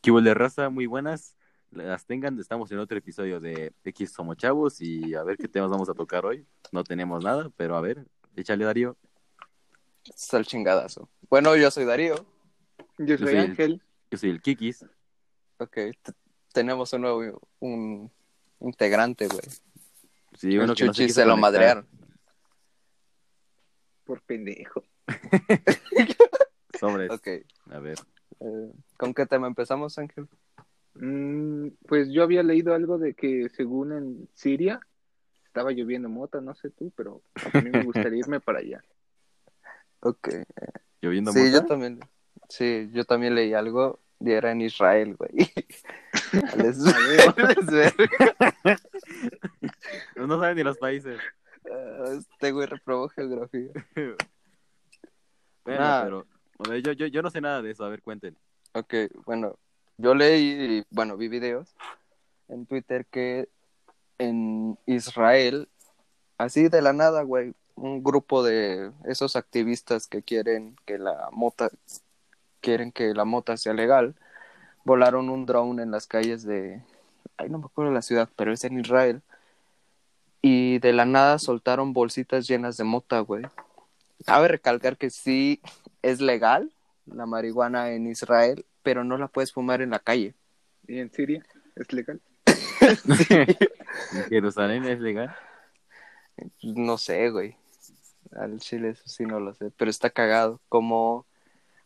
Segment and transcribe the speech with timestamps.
[0.00, 0.68] ¿Qué hubo de raza?
[0.68, 1.36] Muy buenas.
[1.70, 2.38] Las tengan.
[2.38, 5.94] Estamos en otro episodio de X Somos Chavos y a ver qué temas vamos a
[5.94, 6.46] tocar hoy.
[6.70, 8.04] No tenemos nada, pero a ver,
[8.36, 8.96] échale Darío.
[10.04, 11.08] Está el chingadazo.
[11.30, 12.16] Bueno, yo soy Darío.
[12.98, 13.82] Yo soy soy el- Ángel.
[14.10, 14.84] Yo soy el Kikis.
[15.58, 15.78] Ok,
[16.52, 18.10] tenemos un nuevo un
[18.60, 19.40] integrante, güey.
[20.36, 21.86] Sí, El uno que no Chuchi quiso se lo madrearon.
[24.04, 24.82] Por pendejo.
[26.80, 27.10] Sobres.
[27.12, 27.28] Ok,
[27.70, 27.98] A ver.
[28.44, 30.28] Eh, ¿con qué tema empezamos, Ángel?
[30.94, 34.80] Mm, pues yo había leído algo de que según en Siria
[35.46, 37.22] estaba lloviendo mota, no sé tú, pero
[37.54, 38.82] a mí me gustaría irme para allá.
[40.04, 40.28] Ok.
[41.00, 41.50] ¿Lloviendo Sí, mota?
[41.52, 42.00] yo también.
[42.48, 45.30] Sí, yo también leí algo y era en Israel, güey.
[46.56, 46.78] Les-
[47.36, 48.80] les verga.
[50.16, 51.20] No saben ni los países.
[51.70, 53.70] Ah, Este güey reprobó geografía.
[55.64, 56.02] Bueno, Nah.
[56.02, 56.26] pero
[56.58, 57.84] a yo, yo, yo no sé nada de eso.
[57.84, 58.36] A ver, cuenten.
[58.74, 58.94] Ok,
[59.26, 59.56] bueno,
[59.98, 61.74] yo leí, bueno, vi videos
[62.48, 63.48] en Twitter que
[64.18, 65.68] en Israel,
[66.38, 71.70] así de la nada, güey, un grupo de esos activistas que quieren que la mota,
[72.60, 74.14] quieren que la mota sea legal,
[74.84, 76.82] volaron un drone en las calles de,
[77.36, 79.22] ay, no me acuerdo la ciudad, pero es en Israel,
[80.40, 83.44] y de la nada soltaron bolsitas llenas de mota, güey.
[84.26, 85.60] Cabe recalcar que sí
[86.02, 86.72] es legal
[87.06, 90.34] la marihuana en Israel, pero no la puedes fumar en la calle.
[90.86, 91.44] ¿Y en Siria
[91.76, 92.20] es legal?
[93.30, 95.34] ¿En Jerusalén es legal?
[96.62, 97.56] No sé, güey.
[98.32, 100.60] Al chile eso sí no lo sé, pero está cagado.
[100.68, 101.26] Como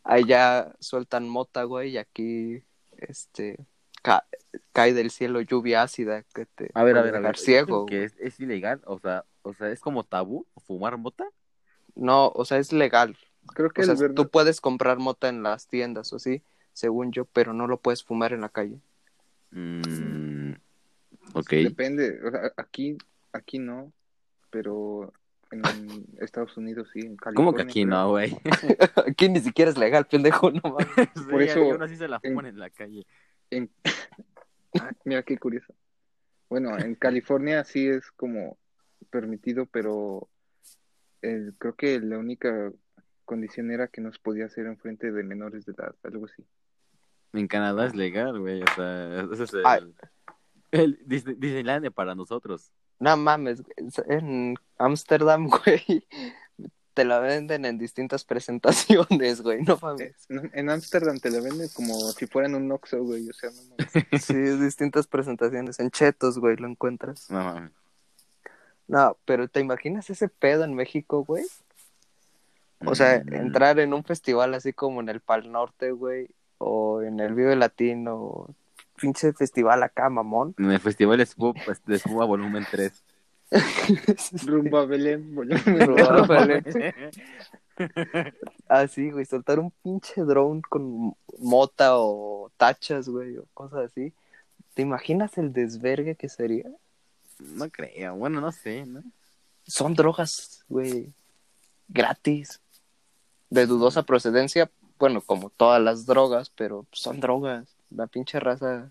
[0.04, 2.62] allá sueltan mota, güey, y aquí
[2.98, 3.58] este
[4.02, 4.26] ca-
[4.72, 7.36] cae del cielo lluvia ácida que te A ver, a ver.
[7.36, 7.86] ciego.
[7.86, 8.80] ¿Que es, es ilegal?
[8.86, 11.24] O sea, o sea, ¿es como tabú fumar mota?
[11.94, 13.16] No, o sea, es legal.
[13.54, 14.14] Creo que O sea, es verdad.
[14.14, 18.04] tú puedes comprar mota en las tiendas o sí, según yo, pero no lo puedes
[18.04, 18.78] fumar en la calle.
[19.52, 20.52] Mm,
[21.34, 21.50] ok.
[21.50, 22.98] Depende, o sea, aquí,
[23.32, 23.92] aquí no,
[24.50, 25.12] pero
[25.50, 27.34] en Estados Unidos sí, en California.
[27.34, 28.36] ¿Cómo que aquí no, güey?
[29.06, 30.86] Aquí ni siquiera es legal, pendejo, no mames.
[31.30, 33.06] Por Sí, eso- uno sí se la fuman en la calle.
[33.50, 33.70] En...
[34.78, 35.72] Ah, mira qué curioso.
[36.50, 38.58] Bueno, en California sí es como
[39.08, 40.28] permitido, pero
[41.22, 42.70] eh, creo que la única
[43.26, 46.42] condición era que no se podía hacer en frente de menores de edad, algo así.
[47.34, 48.62] En Canadá es legal, güey.
[48.62, 49.94] O sea, ese es el,
[50.70, 52.72] el Disney- Disneylandia para nosotros.
[52.98, 53.62] No mames,
[54.08, 56.06] en Ámsterdam, güey,
[56.94, 60.14] te la venden en distintas presentaciones, güey, no mames.
[60.30, 63.62] En en Ámsterdam te la venden como si fueran un Oxxo, güey, o sea, no
[63.68, 64.24] mames.
[64.24, 65.78] Sí, distintas presentaciones.
[65.78, 67.30] En Chetos, güey, lo encuentras.
[67.30, 67.72] No mames.
[68.88, 71.44] No, pero ¿te imaginas ese pedo en México, güey?
[72.84, 76.28] O sea, Mm, entrar en un festival así como en el Pal Norte, güey,
[76.58, 78.54] o en el Vive Latino,
[78.96, 80.54] pinche festival acá, mamón.
[80.58, 81.54] En el festival de Espuma,
[81.86, 82.92] de Espuma volumen 3.
[84.46, 85.62] Rumbo a Belén, volumen.
[85.64, 86.94] Probablemente.
[88.68, 94.12] Así, güey, soltar un pinche drone con mota o tachas, güey, o cosas así.
[94.74, 96.68] ¿Te imaginas el desvergue que sería?
[97.38, 98.16] No creo.
[98.16, 99.02] Bueno, no sé, ¿no?
[99.66, 101.12] Son drogas, güey,
[101.88, 102.60] gratis,
[103.50, 107.76] de dudosa procedencia, bueno, como todas las drogas, pero son drogas.
[107.90, 108.90] La pinche raza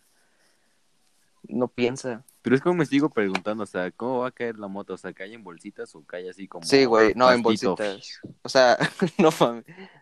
[1.47, 2.23] no piensa.
[2.41, 4.93] Pero es como me sigo preguntando, o sea, ¿cómo va a caer la moto?
[4.93, 6.65] O sea, ¿cae en bolsitas o cae así como...
[6.65, 8.21] Sí, güey, no en bolsitas.
[8.43, 8.77] O sea,
[9.17, 9.31] no.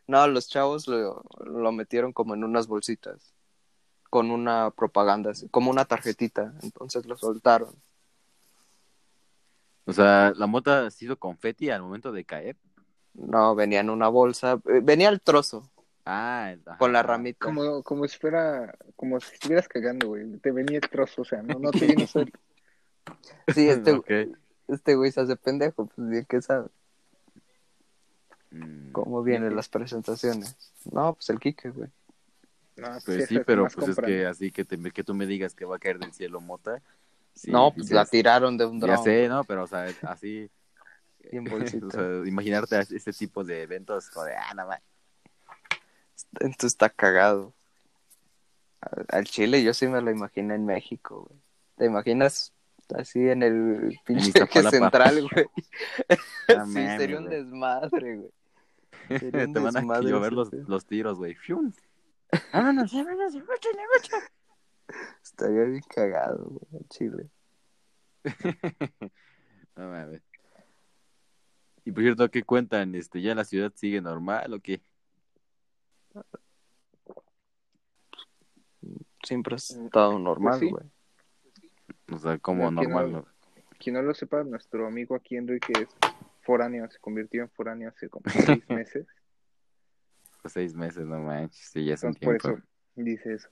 [0.07, 3.33] No, los chavos lo, lo metieron como en unas bolsitas.
[4.09, 6.53] Con una propaganda, como una tarjetita.
[6.61, 7.73] Entonces lo soltaron.
[9.85, 12.57] O sea, la mota se hizo confeti al momento de caer.
[13.13, 14.53] No, venía en una bolsa.
[14.67, 15.69] eh, Venía el trozo
[16.05, 16.77] Ah, ajá.
[16.77, 17.45] con la ramita.
[17.45, 20.37] Como, como si fuera, como si estuvieras cagando, güey.
[20.39, 22.31] Te venía el trozo, o sea, no, no te viene solo.
[23.53, 24.31] Sí, este,
[24.67, 25.85] este güey se hace pendejo.
[25.87, 26.67] Pues bien que sabe
[28.51, 30.55] Mm, cómo vienen las presentaciones.
[30.91, 31.89] No, pues el Kike, güey.
[32.75, 35.55] No, Pues sí, esas pero pues es que así que, te- que tú me digas
[35.55, 36.81] que va a caer del cielo mota.
[37.33, 39.03] sí, no, pues la tiraron de un Ya dron.
[39.03, 39.43] sé, ¿no?
[39.43, 40.49] Pero, o sea, así...
[41.31, 41.85] Y en bolsita.
[41.87, 44.81] o sea, imaginarte este tipo de eventos como de, ah, no más.
[46.39, 47.53] Entonces está cagado.
[49.09, 51.39] Al- Chile yo sí me lo imaginé en México, güey.
[51.77, 52.53] ¿Te imaginas
[52.95, 54.31] así en el pinche
[54.69, 55.45] central, güey?
[56.67, 57.37] Sí, sería un güey.
[57.37, 58.31] desmadre, güey.
[59.19, 61.35] Sería un Te van a llover los, los tiros, güey.
[61.35, 61.71] ¡Fium!
[62.51, 63.35] Vámonos, vámonos.
[65.23, 67.29] Estaría bien cagado, güey, al Chile.
[69.75, 70.21] No mames.
[71.85, 72.95] Y por cierto, ¿qué cuentan?
[72.95, 74.81] Este, ¿Ya la ciudad sigue normal o qué?
[79.23, 80.69] siempre ha estado normal, sí.
[80.69, 80.85] güey.
[82.11, 83.11] O sea, como normal.
[83.11, 83.25] ¿no?
[83.79, 85.89] Quien no lo sepa, nuestro amigo aquí, Enrique, es
[86.41, 88.23] foráneo, se convirtió en foráneo hace como
[88.61, 89.07] seis meses.
[90.41, 91.69] Pues seis meses, no manches.
[91.71, 92.59] Sí, ya es un Entonces, por tiempo.
[92.59, 93.49] eso dice eso.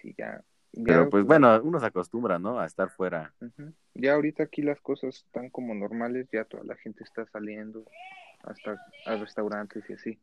[0.00, 0.44] Sí, ya.
[0.76, 2.58] Ya, Pero pues bueno, uno se acostumbra, ¿no?
[2.58, 3.32] A estar fuera.
[3.94, 7.84] Ya ahorita aquí las cosas están como normales, ya toda la gente está saliendo
[8.42, 8.76] hasta
[9.06, 10.18] a restaurantes y así.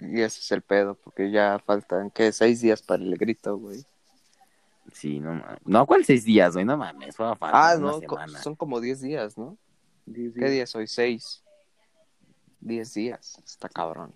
[0.00, 2.32] Y ese es el pedo, porque ya faltan, ¿qué?
[2.32, 3.84] Seis días para el grito, güey.
[4.92, 5.58] Sí, no mames.
[5.66, 6.64] No, ¿cuál seis días, güey?
[6.64, 8.38] No mames, fue falta Ah, una no, co- semana.
[8.42, 9.56] son como diez días, ¿no?
[10.06, 10.74] Diez ¿Qué días.
[10.74, 10.86] hoy?
[10.86, 11.44] Seis.
[12.60, 13.40] Diez días.
[13.44, 14.12] Está cabrón.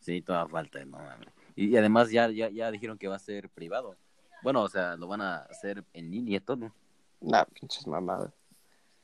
[0.00, 1.28] Sí, toda falta, no mames.
[1.54, 3.96] Y, y además ya, ya, ya dijeron que va a ser privado.
[4.42, 6.72] Bueno, o sea, lo van a hacer en línea todo.
[7.20, 8.32] Nah, pinches mamadas.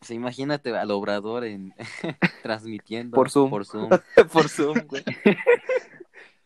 [0.01, 1.75] O sea, imagínate al obrador en
[2.43, 3.51] transmitiendo Por Zoom.
[3.51, 3.89] Por Zoom.
[4.33, 5.05] Por Zoom, güey.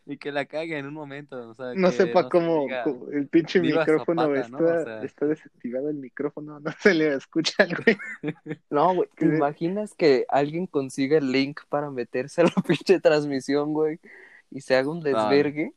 [0.05, 1.49] y que la cague en un momento.
[1.49, 2.67] O sea, No que sepa se cómo,
[3.11, 4.65] el pinche "Viva micrófono Zapata", está, ¿no?
[4.65, 5.03] O sea.
[5.03, 7.97] está desactivado el micrófono, no se le escucha al güey.
[8.69, 13.73] No, güey, ¿te imaginas que alguien consiga el link para meterse a la pinche transmisión,
[13.73, 13.99] güey?
[14.51, 15.73] Y se haga un desvergue.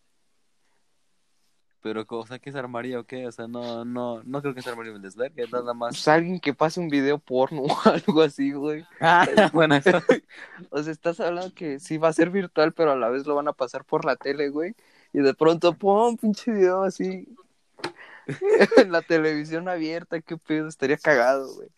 [1.86, 3.28] Pero, o sea, ¿qué se armaría o qué?
[3.28, 5.94] O sea, no, no, no creo que se armaría un desvergue, nada más.
[5.94, 8.84] Pues alguien que pase un video porno o algo así, güey.
[9.00, 9.92] Ah, bueno, eso.
[10.70, 13.36] O sea, estás hablando que sí va a ser virtual, pero a la vez lo
[13.36, 14.74] van a pasar por la tele, güey.
[15.12, 17.28] Y de pronto, pum, pinche video así.
[18.78, 21.68] en la televisión abierta, qué pedo, estaría cagado, güey.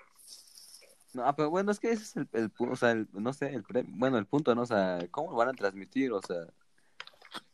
[1.12, 3.62] No, pero bueno, es que ese es el, el o sea, el- no sé, el
[3.62, 4.62] pre- bueno, el punto, ¿no?
[4.62, 6.12] O sea, ¿cómo lo van a transmitir?
[6.12, 6.46] O sea,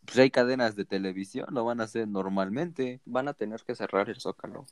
[0.05, 3.01] pues hay cadenas de televisión, lo van a hacer normalmente.
[3.05, 4.67] Van a tener que cerrar el zócalo.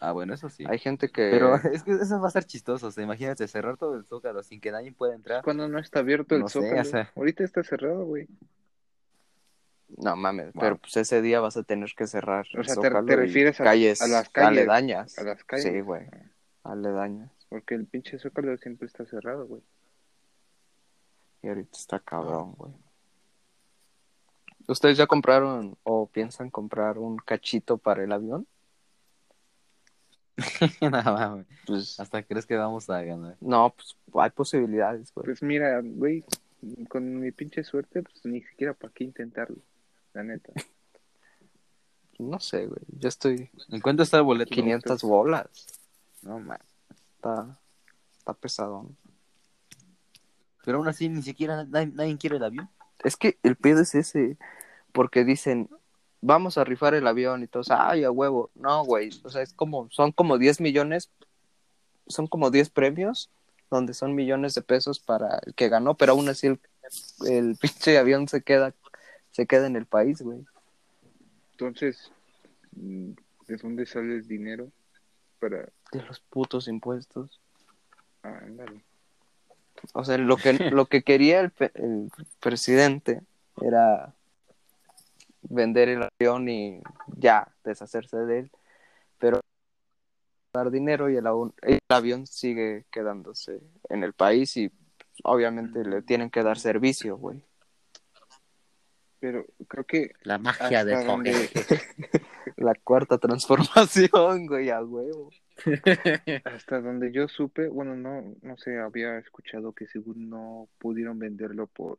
[0.00, 0.64] Ah, bueno, eso sí.
[0.68, 1.30] Hay gente que.
[1.30, 4.42] Pero es que eso va a estar chistoso, o sea, imagínate cerrar todo el zócalo
[4.42, 5.44] sin que nadie pueda entrar.
[5.44, 6.80] Cuando no está abierto el No sé, zócalo.
[6.80, 7.12] o sea.
[7.14, 8.26] Ahorita está cerrado, güey.
[9.96, 10.60] No mames, Wow.
[10.62, 12.46] pero pues ese día vas a tener que cerrar.
[12.54, 15.18] O el sea, te- Zócalo te y refieres a- calles, a las calles, aledañas.
[15.18, 15.64] A las calles.
[15.64, 16.06] Sí, güey.
[16.64, 17.30] Aledañas.
[17.48, 19.62] Porque el pinche zócalo siempre está cerrado, güey.
[21.42, 22.72] Y ahorita está cabrón, güey.
[24.68, 28.46] ¿Ustedes ya compraron o piensan comprar un cachito para el avión?
[30.80, 31.46] No, mames.
[31.66, 33.36] Pues Hasta crees que vamos a ganar.
[33.40, 35.24] no, pues hay posibilidades, güey.
[35.24, 36.24] Pues mira, güey,
[36.88, 39.56] con mi pinche suerte, pues ni siquiera para qué intentarlo.
[40.12, 40.52] La neta.
[42.20, 42.80] No sé, güey.
[42.98, 44.52] Yo estoy ¿En cuánto está el boleto?
[44.52, 45.68] 500 bolas.
[46.22, 46.66] No, mames.
[47.14, 47.56] Está,
[48.18, 48.96] está pesadón.
[50.64, 52.68] Pero aún así ni siquiera nadie, nadie quiere el avión.
[53.04, 54.36] Es que el pedo es ese,
[54.98, 55.70] porque dicen,
[56.20, 58.50] vamos a rifar el avión y todos, ay, a huevo.
[58.56, 61.12] No, güey, o sea, es como, son como 10 millones,
[62.08, 63.30] son como 10 premios,
[63.70, 66.60] donde son millones de pesos para el que ganó, pero aún así el,
[67.28, 68.74] el pinche avión se queda,
[69.30, 70.44] se queda en el país, güey.
[71.52, 72.10] Entonces,
[72.72, 73.12] mm,
[73.46, 74.68] ¿de dónde sale el dinero
[75.38, 75.68] para...
[75.92, 77.38] De los putos impuestos.
[78.24, 78.80] Ah, ándale.
[79.92, 82.10] O sea, lo que, lo que quería el, el
[82.40, 83.22] presidente
[83.62, 84.12] era
[85.48, 86.80] vender el avión y
[87.16, 88.50] ya deshacerse de él,
[89.18, 89.40] pero
[90.52, 94.70] dar dinero y el, aun- el avión sigue quedándose en el país y
[95.24, 97.44] obviamente le tienen que dar servicio, güey.
[99.20, 101.50] Pero creo que La hasta donde,
[102.56, 105.30] La cuarta transformación, güey, a huevo.
[106.44, 111.66] hasta donde yo supe, bueno, no, no sé, había escuchado que según no pudieron venderlo
[111.66, 111.98] por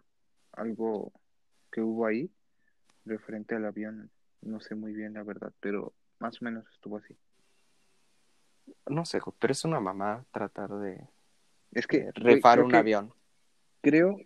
[0.53, 1.11] algo
[1.71, 2.29] que hubo ahí,
[3.09, 4.09] referente al avión.
[4.41, 7.17] No sé muy bien la verdad, pero más o menos estuvo así.
[8.87, 11.07] No sé, pero es una mamá tratar de
[11.71, 13.13] Es que creo un que- avión.
[13.81, 14.17] Creo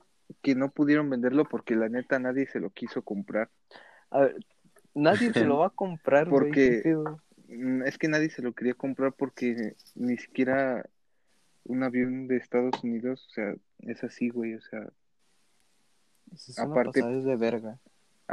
[0.41, 3.49] que no pudieron venderlo porque la neta nadie se lo quiso comprar.
[4.09, 4.35] A ver,
[4.93, 6.29] nadie se lo va a comprar.
[6.29, 6.81] Porque-.
[7.47, 10.85] Mm, Es que nadie se lo quería comprar porque ni siquiera
[11.65, 14.87] un avión de Estados Unidos, o sea, es así, güey, o sea,
[16.31, 17.79] Es una aparte- de verga.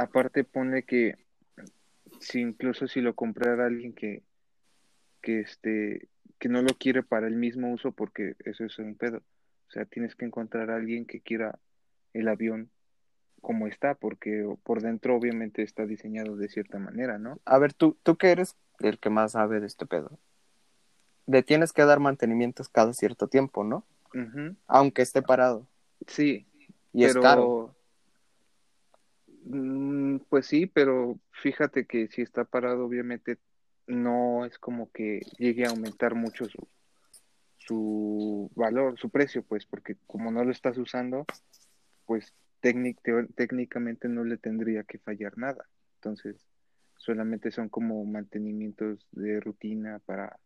[0.01, 1.15] Aparte ponle que
[2.19, 4.23] si incluso si lo comprara alguien que
[5.21, 9.17] que este que no lo quiere para el mismo uso porque eso es un pedo.
[9.67, 11.59] O sea, tienes que encontrar a alguien que quiera
[12.13, 12.71] el avión
[13.41, 17.39] como está, porque por dentro obviamente está diseñado de cierta manera, ¿no?
[17.45, 20.19] A ver, tú, tú que eres el que más sabe de este pedo.
[21.25, 23.85] Le tienes que dar mantenimientos cada cierto tiempo, ¿no?
[24.67, 25.67] Aunque esté parado.
[26.07, 26.47] Sí,
[26.91, 27.75] Y es pero caro.
[29.43, 33.37] Mm, pues sí, pero fíjate que si está parado, obviamente
[33.87, 36.67] no es como que llegue a aumentar mucho su,
[37.57, 41.25] su valor, su precio, pues, porque como no lo estás usando,
[42.05, 45.65] pues técnicamente no le tendría que fallar nada.
[45.95, 46.45] Entonces,
[46.97, 50.37] solamente son como mantenimientos de rutina para,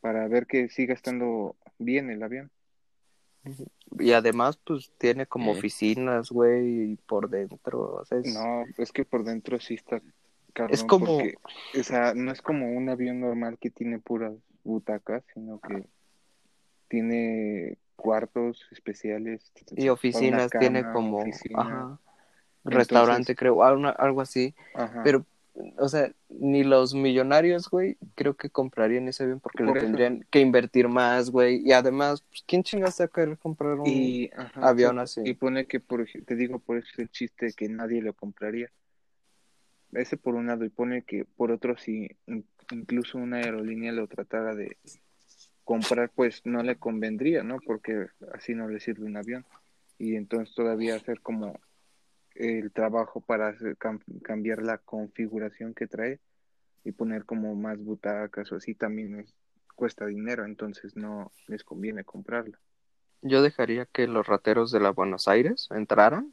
[0.00, 2.50] para ver que siga estando bien el avión.
[3.98, 5.58] Y además, pues tiene como ¿Eh?
[5.58, 7.94] oficinas, güey, y por dentro.
[7.96, 10.00] O sea, es- No, es que por dentro sí está
[10.52, 11.34] cabrón, Es como- porque,
[11.78, 14.32] o sea, no es como un avión normal que tiene puras
[14.64, 15.86] butacas, sino que
[16.88, 19.52] tiene cuartos especiales.
[19.74, 21.60] y oficinas, tiene como, oficina.
[21.60, 22.00] ajá,
[22.64, 24.54] restaurante, creo, algo así.
[24.74, 25.02] Ajá.
[25.04, 25.24] Pero,
[25.78, 29.86] o sea, ni los millonarios, güey, creo que comprarían ese avión porque Por le eso.
[29.86, 31.62] tendrían que invertir más, güey.
[31.66, 35.22] Y además, pues, ¿quién chingas a querer comprar un y ajá, avión así?
[35.24, 38.70] Y pone que, por, te digo, por eso es el chiste que nadie lo compraría.
[39.92, 44.06] Ese por un lado, y pone que por otro, si in- incluso una aerolínea lo
[44.08, 44.76] tratara de
[45.64, 47.58] comprar, pues no le convendría, ¿no?
[47.64, 49.44] Porque así no le sirve un avión.
[49.98, 51.58] Y entonces todavía hacer como
[52.38, 56.20] el trabajo para hacer- cam- cambiar la configuración que trae
[56.84, 59.34] y poner como más butacas o así también es,
[59.74, 62.58] cuesta dinero, entonces no les conviene comprarla.
[63.22, 66.32] Yo dejaría que los rateros de la Buenos Aires entraran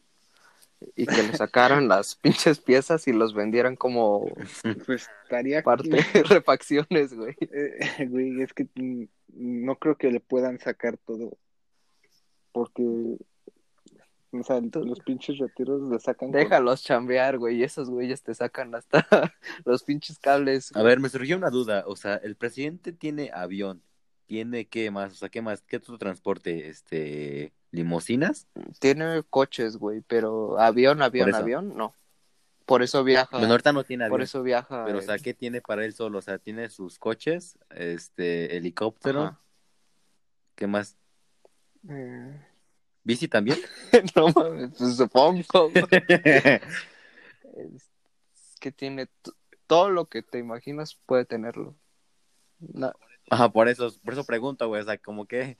[0.95, 4.35] y que le sacaran las pinches piezas y los vendieran como
[4.85, 7.35] Pues estaría parte de refacciones, güey.
[7.51, 8.67] Eh, güey, es que
[9.33, 11.37] no creo que le puedan sacar todo.
[12.51, 13.17] Porque,
[14.33, 16.31] o sea, los pinches retiros le sacan.
[16.31, 19.05] con- Déjalos chambear, güey, y esos güeyes te sacan hasta
[19.65, 20.75] los pinches cables.
[20.75, 21.83] A ver, me surgió una duda.
[21.87, 23.81] O sea, el presidente tiene avión.
[24.25, 25.11] ¿Tiene qué más?
[25.11, 25.61] O sea, ¿qué más?
[25.61, 26.69] ¿Qué otro transporte?
[26.69, 28.47] Este, limosinas.
[28.79, 31.93] Tiene coches, güey, pero avión, avión, avión, no.
[32.65, 33.37] Por eso viaja.
[33.37, 34.13] Bueno, ahorita no tiene avión.
[34.13, 34.85] por eso viaja.
[34.85, 36.19] Pero, o eh, sea, ¿qué tiene para él solo?
[36.19, 39.23] O sea, tiene sus coches, este, helicóptero.
[39.23, 39.39] ajá.
[40.55, 40.95] ¿Qué más?
[41.89, 42.39] Eh,
[43.03, 43.57] ¿Bici también?
[44.15, 45.41] no mames, pues supongo.
[47.55, 49.09] Es que tiene
[49.67, 51.75] todo lo que te imaginas puede tenerlo.
[53.29, 54.81] Ajá, por eso, por eso pregunto, güey.
[54.81, 55.57] O sea, como que.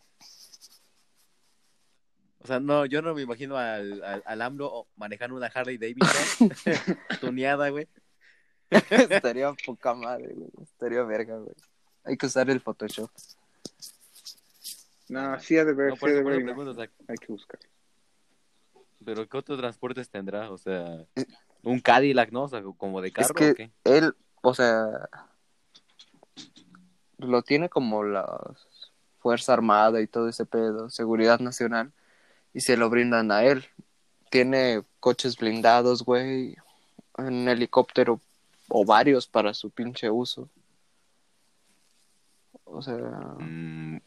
[2.40, 6.50] O sea, no, yo no me imagino al, al, al AMLO manejando una Harley Davidson
[7.22, 7.88] tuneada, güey.
[8.70, 10.50] estaría poca madre, güey.
[10.64, 11.56] Estaría verga, güey.
[12.06, 13.12] Hay que usar el Photoshop.
[15.14, 16.90] No, sí ha de ver, No, sí ha de ver.
[17.08, 17.60] Hay que buscar.
[19.06, 20.50] pero ¿qué otros transportes tendrá?
[20.50, 21.06] O sea,
[21.62, 22.44] un Cadillac, ¿no?
[22.44, 23.72] O sea, como de carro es que o qué?
[23.84, 25.10] él, o sea,
[27.20, 28.54] lo tiene como la
[29.20, 31.92] Fuerza Armada y todo ese pedo, seguridad nacional,
[32.54, 33.66] y se lo brindan a él.
[34.32, 36.56] Tiene coches blindados, güey,
[37.20, 38.20] un helicóptero
[38.68, 40.50] o varios para su pinche uso.
[42.64, 42.96] O sea,
[43.38, 43.98] Mm,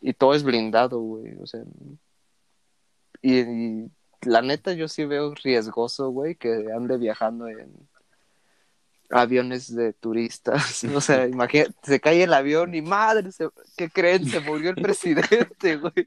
[0.00, 1.60] y todo es blindado, güey, o sea,
[3.22, 3.90] y, y
[4.22, 7.70] la neta yo sí veo riesgoso, güey, que ande viajando en
[9.10, 14.24] aviones de turistas, o sea, imagínate, se cae el avión y madre, se- ¿qué creen?
[14.26, 16.06] Se murió el presidente, güey.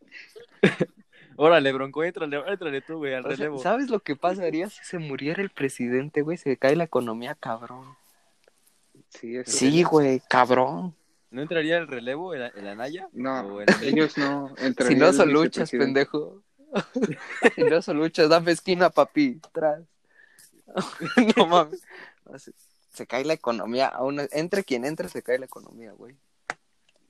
[1.36, 3.60] Órale, Bronco, éntrale, éntrale tú, güey, al O sea, relevo.
[3.62, 6.38] ¿Sabes lo que pasaría si se muriera el presidente, güey?
[6.38, 7.96] Se cae la economía, cabrón.
[9.10, 10.96] Sí, eso Sí, güey, cabrón.
[11.34, 13.10] ¿No entraría el relevo, el, el Anaya?
[13.12, 14.54] No, ¿O el- ellos no.
[14.88, 15.78] Si no soluchas, vicepresidente.
[15.80, 16.44] pendejo.
[17.56, 19.42] si no soluchas, dame esquina, papi.
[19.52, 19.82] Tras.
[21.36, 21.82] no mames.
[22.38, 22.54] Se,
[22.94, 23.88] se cae la economía.
[23.88, 26.16] Aún, entre quien entre, se cae la economía, güey.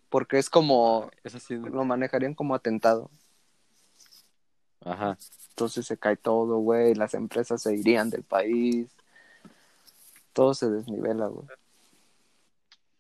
[0.10, 1.12] Porque es como.
[1.26, 1.56] Eso sí.
[1.56, 3.12] Lo manejarían como atentado.
[4.86, 5.18] Ajá.
[5.50, 6.96] Entonces se cae todo, güey.
[6.96, 8.88] Las empresas se irían del país.
[10.32, 11.46] Todo se desnivela, güey.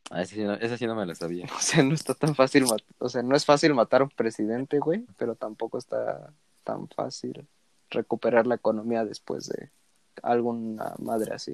[0.09, 1.45] Ah, esa, sí no, esa sí no me la sabía.
[1.55, 2.65] O sea, no está tan fácil.
[2.99, 5.05] O sea, no es fácil matar a un presidente, güey.
[5.17, 6.33] Pero tampoco está
[6.63, 7.47] tan fácil
[7.89, 9.71] recuperar la economía después de
[10.21, 11.53] alguna madre así.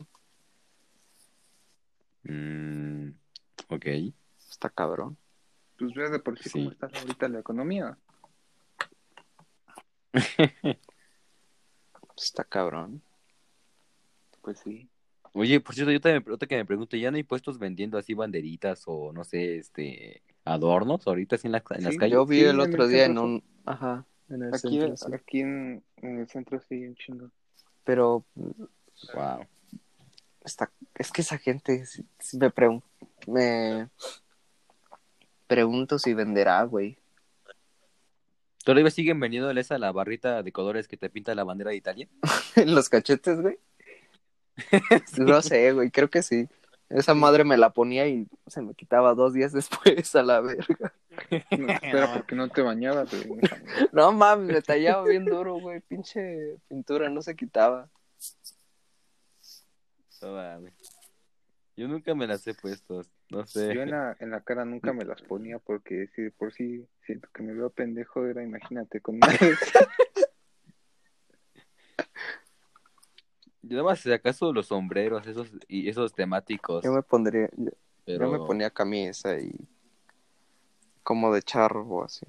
[2.23, 3.09] Mm,
[3.69, 3.85] ok.
[4.49, 5.17] Está cabrón.
[5.77, 6.59] Pues ve de por sí, Sí.
[6.59, 7.97] cómo está ahorita la economía.
[12.17, 13.01] Está cabrón.
[14.41, 14.89] Pues sí.
[15.33, 18.83] Oye, por cierto, yo también, que me pregunto, ¿ya no hay puestos vendiendo así banderitas
[18.87, 22.13] o no sé, este, adornos ahorita así en, la- en las calles?
[22.13, 23.43] Yo vi Sí, el en otro el día en un...
[23.65, 25.13] Ajá, en el Aquí, centro, sí.
[25.13, 27.31] aquí en, en el centro sí, un chingo.
[27.83, 28.25] Pero
[29.13, 29.45] Wow.
[30.43, 30.71] está...
[30.95, 31.83] es que esa gente
[32.33, 32.83] me, pregun-
[33.27, 33.89] me
[35.47, 36.97] pregunto si venderá, güey.
[38.65, 42.07] ¿Todavía siguen vendiendo esa la barrita de colores que te pinta la bandera de Italia?
[42.55, 43.57] en los cachetes, güey.
[45.17, 46.47] No sé, güey, creo que sí.
[46.89, 50.93] Esa madre me la ponía y se me quitaba dos días después a la verga.
[51.51, 53.41] No, espera, porque no te bañabas, güey.
[53.91, 55.81] No mames, me tallaba bien duro, güey.
[55.81, 57.89] Pinche pintura no se quitaba.
[60.21, 60.73] No mames.
[61.77, 63.73] Yo nunca me las he puesto, no sé.
[63.73, 66.85] Yo en la, en la cara nunca me las ponía porque si de por sí
[67.05, 69.87] siento que me veo pendejo, era, imagínate, con una de esas.
[73.61, 76.83] Yo nada más, si acaso los sombreros, esos y esos temáticos.
[76.83, 77.71] Yo me pondría, yo,
[78.05, 78.25] pero...
[78.25, 79.53] yo me ponía camisa y
[81.03, 82.25] como de charro o así.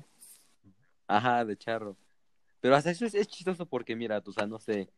[1.07, 1.97] Ajá, de charro.
[2.61, 4.89] Pero hasta eso es, es chistoso porque, mira, o sea, no sé.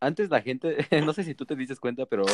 [0.00, 2.24] Antes la gente, no sé si tú te dices cuenta, pero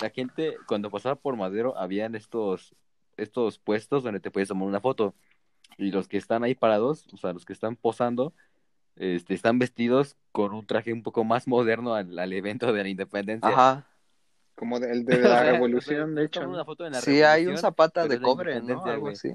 [0.00, 2.74] la gente, cuando pasaba por Madero, habían estos,
[3.16, 5.14] estos puestos donde te puedes tomar una foto.
[5.78, 8.32] Y los que están ahí parados, o sea, los que están posando,
[8.96, 12.88] este, están vestidos con un traje un poco más moderno al, al evento de la
[12.88, 13.48] independencia.
[13.50, 13.86] Ajá.
[14.54, 16.48] Como de- el de O sea, la o sea, revolución, de hecho.
[16.48, 18.84] una foto en la Sí, hay un zapata de cobre, ¿no?
[18.84, 19.32] Algo así.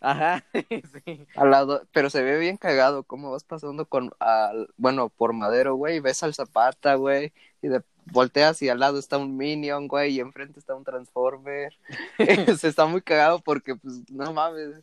[0.00, 0.44] Ajá,
[1.04, 1.26] sí.
[1.36, 5.76] Al lado, pero se ve bien cagado cómo vas pasando con, al, bueno, por Madero,
[5.76, 9.86] güey, y ves al Zapata, güey, y de, volteas y al lado está un Minion,
[9.86, 11.78] güey, y enfrente está un Transformer.
[12.58, 14.82] se está muy cagado porque, pues, no mames,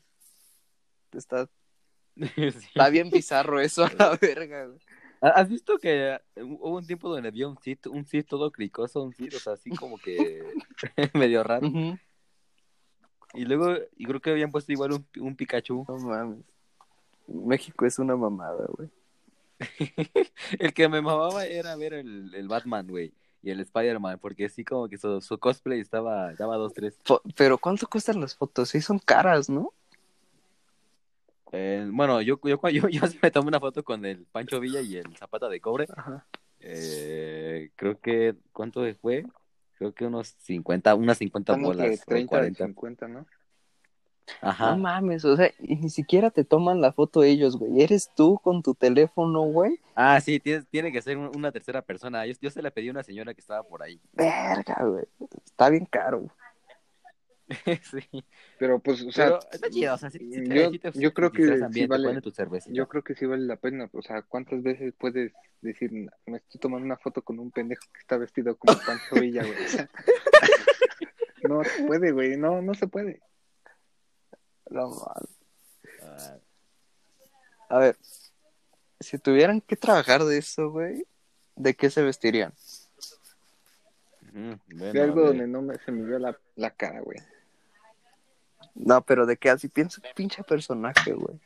[1.11, 1.49] está,
[2.35, 2.67] Sí.
[2.67, 4.79] está bien bizarro eso a la verga, güey.
[5.21, 9.13] ¿Has visto que hubo un tiempo donde había un sit, un sit todo cricoso, un
[9.13, 10.43] sit, o sea, así como que
[11.13, 11.67] medio raro?
[13.33, 15.85] Y luego, y creo que habían puesto igual un, un Pikachu.
[15.87, 16.39] No mames.
[17.27, 18.89] México es una mamada, güey.
[20.57, 24.63] El que me mamaba era ver el, el Batman, güey, y el Spider-Man, porque así
[24.63, 26.97] como que su, su cosplay estaba, daba dos, tres.
[27.35, 28.69] Pero ¿cuánto cuestan las fotos?
[28.69, 29.73] Sí, son caras, ¿no?
[31.51, 34.97] Eh, bueno, yo, yo, yo, yo me tomé una foto con el Pancho Villa y
[34.97, 35.87] el Zapata de Cobre.
[35.95, 36.25] Ajá.
[36.59, 39.25] Eh, creo que, ¿cuánto fue?
[39.77, 42.65] Creo que unos 50, unas 50 Están entre bolas o 30 y 40.
[42.65, 43.25] 50, ¿no?
[44.41, 44.71] Ajá.
[44.71, 47.81] No mames, o sea, y ni siquiera te toman la foto ellos, güey.
[47.81, 49.79] Eres tú con tu teléfono, güey.
[49.95, 52.25] Ah, sí, tiene, tiene que ser un- una tercera persona.
[52.27, 53.99] Yo, yo se la pedí a una señora que estaba por ahí.
[54.13, 55.05] Verga, güey.
[55.45, 56.27] Está bien caro.
[57.91, 58.23] sí.
[58.59, 61.73] Pero pues, o sea, está chido, o sea, yo- sí te- yo creo que disfrazan
[61.73, 62.21] sí vale-
[62.67, 63.89] yo creo que sí vale la pena.
[63.91, 65.91] O sea, ¿cuántas veces puedes decir,
[66.25, 69.65] me estoy tomando una foto con un pendejo que está vestido como Pancho Villa, güey?
[69.65, 69.89] O sea,
[71.43, 72.37] no se puede, güey.
[72.37, 73.21] No, no se puede.
[74.69, 74.89] No
[77.69, 77.97] A ver,
[78.99, 81.05] si tuvieran que trabajar de eso, güey,
[81.55, 82.53] ¿de qué se vestirían?
[84.31, 84.59] bueno,
[84.93, 87.17] De algo donde no me, se me vio la, la cara, güey.
[88.75, 89.49] No, pero ¿de qué?
[89.49, 91.39] Así piensa pinche personaje, güey.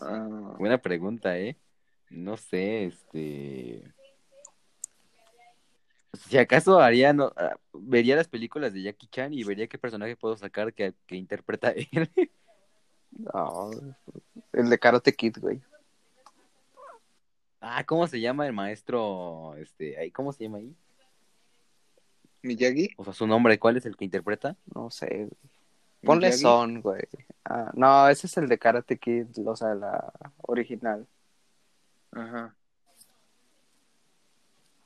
[0.00, 1.56] Ah, Buena pregunta, ¿eh?
[2.10, 3.82] No sé, este...
[6.28, 10.16] Si acaso haría, no, ah, vería las películas de Jackie Chan y vería qué personaje
[10.16, 12.10] puedo sacar que, que interpreta él.
[13.10, 13.70] No,
[14.52, 15.60] el de Karate Kid, güey.
[17.60, 19.54] Ah, ¿cómo se llama el maestro?
[19.56, 20.76] Este, ahí, ¿cómo se llama ahí?
[22.42, 22.90] Miyagi.
[22.96, 24.56] O sea, su nombre, ¿cuál es el que interpreta?
[24.74, 25.53] No sé, güey.
[26.04, 26.42] Ponle Miyagi.
[26.42, 27.02] son, güey.
[27.44, 30.12] Ah, no, ese es el de Karate Kid, o sea, la
[30.42, 31.06] original.
[32.12, 32.54] Ajá.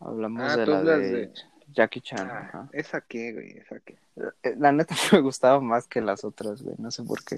[0.01, 1.33] Hablamos Ah, de la de, de-
[1.73, 2.29] Jackie Chan.
[2.31, 2.69] Ah, ajá.
[2.73, 3.59] ¿Esa qué, güey?
[3.59, 3.99] ¿Esa qué?
[4.43, 6.77] Eh, La neta me gustaba más que las otras, güey.
[6.79, 7.37] No sé por qué.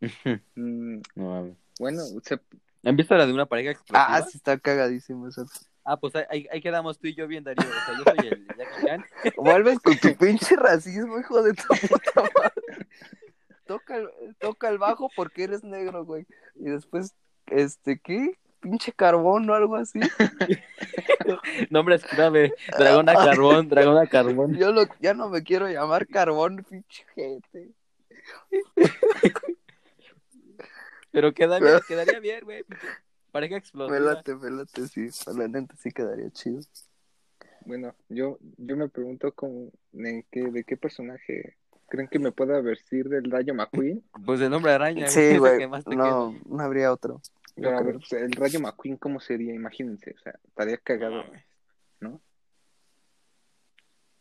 [0.54, 2.38] Mm, No bueno, se,
[2.84, 4.06] ¿Han visto la de una pareja explosiva?
[4.16, 5.46] Ah, sí está cagadísimo eso.
[5.84, 7.68] Ah, pues ahí, ahí- quedamos tú y yo bien, Darío.
[7.68, 9.04] O sea, yo soy el Jackie Chan.
[9.36, 12.86] Vuelves con tu pinche racismo, hijo de tu puta madre.
[13.66, 16.26] Toca el, toca el bajo porque eres negro, güey.
[16.54, 17.14] Y después,
[17.46, 18.36] este, ¿qué?
[18.60, 20.00] Pinche carbón o algo así.
[21.70, 22.52] Nombre esclave.
[22.78, 24.54] Dragón a carbón, dragón a carbón.
[24.54, 27.70] Yo lo, ya no me quiero llamar carbón, pinche gente.
[31.10, 32.64] Pero queda bien, quedaría bien, güey.
[33.34, 33.98] Pareja explosiva.
[33.98, 35.08] Pélate, pélate, sí.
[35.36, 36.60] La neta sí quedaría chido.
[37.66, 39.34] bueno, yo, yo me pregunto
[39.92, 41.56] en qué, de qué personaje
[41.88, 44.04] creen que me pueda vestir del Rayo McQueen.
[44.24, 45.08] Pues el nombre araña.
[45.08, 45.58] Sí, güey.
[45.58, 47.20] que más te No, no habría otro.
[47.56, 49.52] Pero a ver, pues, el Rayo McQueen, ¿cómo sería?
[49.52, 51.24] Imagínense, o sea, estaría cagado.
[51.24, 52.20] queda.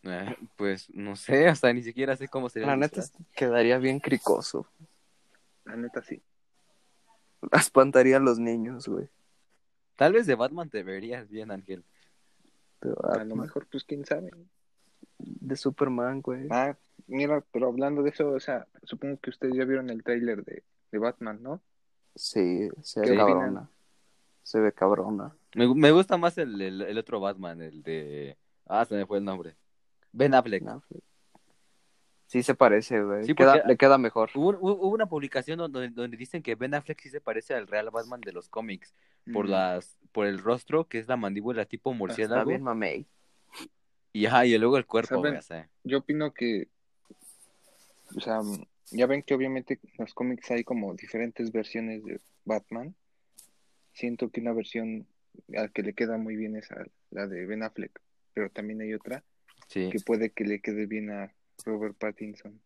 [0.05, 2.67] Ah, Pues no sé, hasta ni siquiera sé cómo sería.
[2.67, 3.03] La neta
[3.35, 4.67] quedaría bien cricoso.
[5.65, 6.19] La neta sí.
[7.51, 9.09] Espantarían los niños, güey.
[9.95, 11.83] Tal vez de Batman te verías bien, Ángel.
[12.79, 14.31] Pero, A lo mejor, pues quién sabe.
[15.17, 16.47] De Superman, güey.
[16.49, 16.75] Ah,
[17.07, 20.63] mira, pero hablando de eso, o sea, supongo que ustedes ya vieron el tráiler de,
[20.91, 21.61] de Batman, ¿no?
[22.15, 23.39] Sí, se ¿Qué ve opinan?
[23.39, 23.69] cabrona.
[24.43, 25.35] Se ve cabrona.
[25.55, 28.37] Me, me gusta más el, el, el otro Batman, el de.
[28.65, 29.55] Ah, se me fue el nombre.
[30.11, 30.63] Ben Affleck.
[30.63, 30.83] No,
[32.33, 33.23] Sí se parece, güey.
[33.25, 34.31] Sí, Queda- le queda mejor.
[34.33, 37.67] Hubo, hubo- hubo una publicación donde, donde dicen que Ben Affleck sí se parece al
[37.67, 38.95] real Batman de los cómics
[39.31, 39.51] por Mm.
[39.51, 43.05] las por el rostro, que es la mandíbula tipo Está murciélago, bien, mamey.
[44.13, 45.21] y ajá, y luego el cuerpo, ¿Saben?
[45.33, 45.69] güey, o sea.
[45.83, 46.69] Yo opino que,
[48.15, 48.39] o sea,
[48.89, 52.95] ya ven que obviamente en los cómics hay como diferentes versiones de Batman.
[53.91, 55.05] Siento que una versión
[55.55, 58.01] a que le queda muy bien es a la de Ben Affleck,
[58.33, 59.23] pero también hay otra
[59.67, 59.89] Sí.
[59.91, 61.31] que puede que le quede bien a
[61.65, 62.59] Robert Pattinson.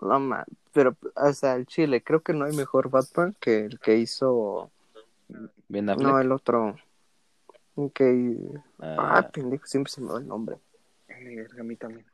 [0.00, 3.96] No, ma- pero hasta el Chile, creo que no hay mejor Batman que el que
[3.96, 4.70] hizo.
[5.68, 6.06] Ben Affleck.
[6.08, 6.76] No, el otro.
[7.94, 8.36] Que.
[8.80, 10.56] ah, Ah, pendejo, siempre se me va el nombre.
[11.58, 12.04] A mí también.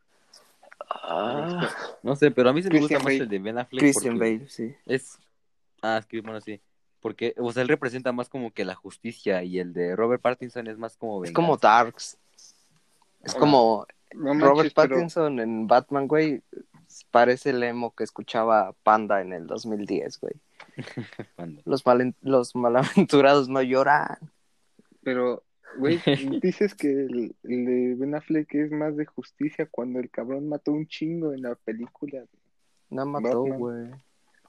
[0.90, 1.68] Ah,
[2.02, 3.80] no sé, pero a mí se me gusta más el de Ben Affleck.
[3.80, 4.74] Christian porque Bale, sí.
[4.86, 5.18] Es.
[5.82, 6.60] Ah, es que bueno, sí.
[7.00, 10.66] Porque, o sea, él representa más como que la justicia y el de Robert Pattinson
[10.68, 11.68] es más como Es como venganza.
[11.68, 12.18] Darks.
[13.22, 16.42] Es como No Robert pero Pattinson en Batman, güey.
[17.10, 20.34] Parece el emo que escuchaba Panda en el 2010, güey.
[21.64, 24.18] Los, malen- los malaventurados no lloran.
[25.02, 25.42] Pero,
[25.78, 26.00] güey,
[26.42, 30.72] dices que el, el de Ben Affleck es más de justicia cuando el cabrón mató
[30.72, 32.24] un chingo en la película.
[32.90, 33.90] No mató, güey.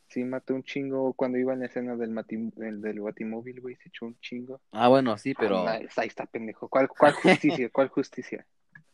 [0.08, 3.76] Sí, mató un chingo cuando iba en la escena del, mati- del, del batimóvil, güey,
[3.78, 4.62] se echó un chingo.
[4.72, 5.68] Ah, bueno, sí, pero.
[5.68, 6.68] Ah, ahí está, pendejo.
[6.70, 7.70] ¿Cuál, cuál justicia?
[7.74, 8.46] ¿Cuál justicia?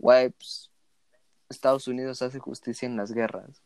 [0.02, 0.72] Güey, pues,
[1.48, 3.62] Estados Unidos hace justicia en las guerras.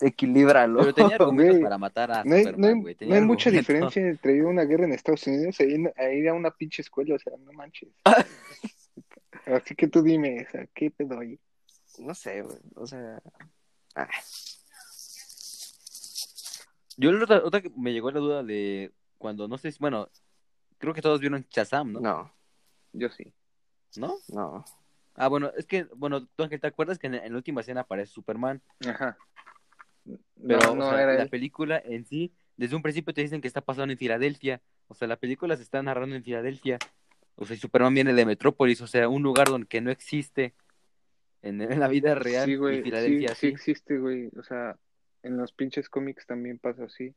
[0.00, 0.80] Equilíbralo.
[0.80, 4.36] Pero tenía argumentos para matar a No hay, Superman, no hay- no mucha diferencia entre
[4.36, 7.14] ir a una guerra en Estados Unidos e ir a, ir a una pinche escuela,
[7.14, 7.88] o sea, no manches.
[9.46, 11.40] Así que tú dime, o sea, ¿qué pedo ahí?
[11.98, 12.58] No sé, güey.
[12.76, 13.20] O sea.
[13.94, 14.08] ah,
[16.98, 20.08] Yo la otra, otra que me llegó la duda de cuando, no sé, bueno,
[20.76, 22.00] creo que todos vieron Shazam, ¿no?
[22.00, 22.32] no,
[22.92, 23.32] Yo sí.
[23.96, 24.16] ¿No?
[24.28, 24.64] no.
[25.18, 27.80] Ah, bueno, es que, bueno, tú Ángel, ¿te acuerdas que en, en la última escena
[27.82, 28.62] aparece Superman?
[28.86, 29.16] Ajá.
[30.46, 31.28] Pero no, o no sea, era la él.
[31.28, 34.60] película en sí, desde un principio te dicen que está pasando en Filadelfia.
[34.88, 36.78] O sea, la película se está narrando en Filadelfia.
[37.36, 40.54] O sea, Superman viene de Metrópolis, o sea, un lugar donde que no existe
[41.42, 42.46] en, en la vida real.
[42.46, 43.46] Sí, güey, sí, Filadelfia sí sí.
[43.48, 44.30] existe, güey.
[44.38, 44.76] O sea,
[45.22, 47.14] en los pinches cómics también pasa así.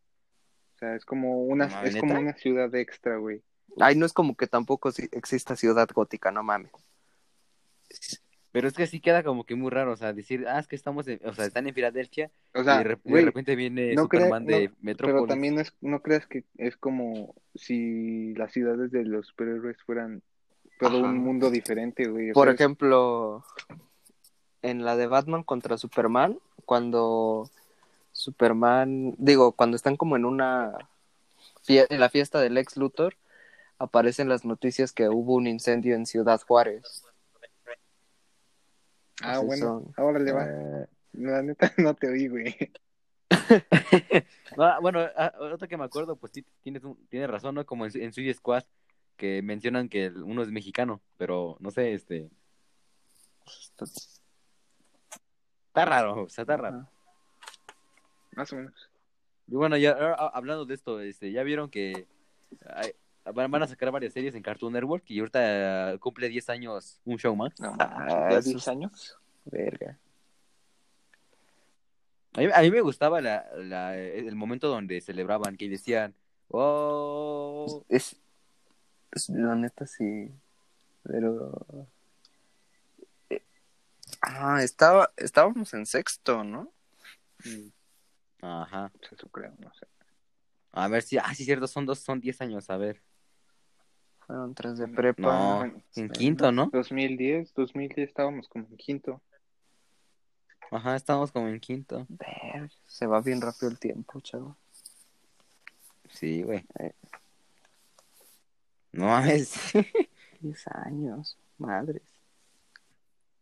[0.75, 3.41] O sea, es como una, No, es como una ciudad extra, güey.
[3.79, 6.71] Ay, no es como que tampoco si- exista ciudad gótica, no mames.
[8.51, 10.75] Pero es que sí queda como que muy raro, o sea, decir, ah, es que
[10.75, 13.93] estamos, en- o sea, están en Filadelfia O y sea, de, rep- de repente viene
[13.95, 15.21] no crea- Superman de no, Metrópolis.
[15.21, 19.77] pero también no, es, no creas que es como si las ciudades de los superhéroes
[19.85, 20.21] fueran
[20.79, 21.07] todo Ajá.
[21.07, 22.33] un mundo diferente, güey.
[22.33, 23.45] Por ejemplo,
[24.61, 27.49] en la de Batman contra Superman, cuando
[28.11, 30.73] Superman, digo, cuando están como en una
[31.67, 33.15] en la fiesta del ex Luthor,
[33.79, 37.05] aparecen las noticias que hubo un incendio en Ciudad Juárez.
[39.21, 39.93] Ah, Así bueno, son.
[39.97, 40.45] ahora le va.
[40.45, 42.55] Eh, La neta no te oí, güey.
[44.81, 47.65] bueno, ah, otra que me acuerdo, pues sí, tienes, un- tienes razón, ¿no?
[47.65, 48.63] Como en, en Suicide Squad,
[49.17, 52.29] que mencionan que uno es mexicano, pero no sé, este...
[55.67, 56.87] Está raro, o sea, está raro.
[58.35, 58.89] Más o menos.
[59.47, 62.07] Y bueno, ya ah, hablando de esto, este, ya vieron que
[62.67, 62.93] hay-
[63.33, 67.17] van, van a sacar varias series en Cartoon Network y ahorita cumple 10 años un
[67.17, 67.59] show más.
[67.59, 69.17] No, Ah, ¿ya eso 10 es- años?
[69.45, 69.97] Verga.
[72.33, 76.15] A mí, a mí me gustaba la, la- el momento donde celebraban, que decían,
[76.49, 78.15] oh, Es,
[79.11, 80.31] es- la neta sí,
[81.03, 81.87] pero
[83.29, 83.43] eh,
[84.21, 86.71] ah, estaba estábamos en sexto, ¿no?
[87.43, 87.67] Mm,
[88.45, 88.91] ajá.
[89.11, 89.87] Eso creo, no sé.
[90.71, 93.01] A ver si, ah, sí, cierto, son dos, son 10 años, a ver.
[94.31, 95.21] Fueron tres de prepa.
[95.21, 96.69] No, en quinto, ¿no?
[96.71, 99.21] 2010, 2010 estábamos como en quinto.
[100.71, 102.05] Ajá, estamos como en quinto.
[102.07, 104.55] Verga, se va bien rápido el tiempo, chavo.
[106.11, 106.63] Sí, güey.
[106.79, 106.93] Eh.
[108.93, 109.53] No mames.
[110.39, 112.01] 10 años, madres.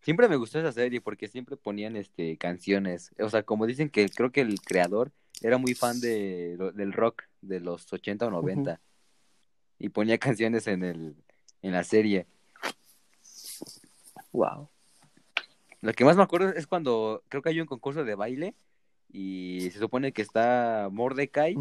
[0.02, 3.12] Siempre me gustó esa serie porque siempre ponían este canciones.
[3.20, 5.12] O sea, como dicen que creo que el creador
[5.44, 8.82] era muy fan de, del rock de los 80 o 90.
[9.80, 11.16] Y ponía canciones en el
[11.62, 12.26] en la serie.
[14.32, 14.70] Wow.
[15.82, 18.54] Lo que más me acuerdo es cuando creo que hay un concurso de baile
[19.12, 21.56] y se supone que está Mordecai,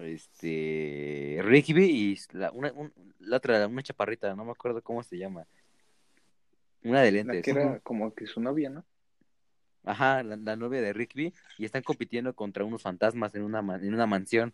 [0.00, 5.18] este Rigby y la, una, un- la otra, una chaparrita, no me acuerdo cómo se
[5.18, 5.46] llama.
[6.82, 7.42] Una de La lentes.
[7.44, 8.84] que era como que su novia, ¿no?
[9.84, 13.92] Ajá, la, la novia de Rigby y están compitiendo contra unos fantasmas en una en
[13.94, 14.52] una mansión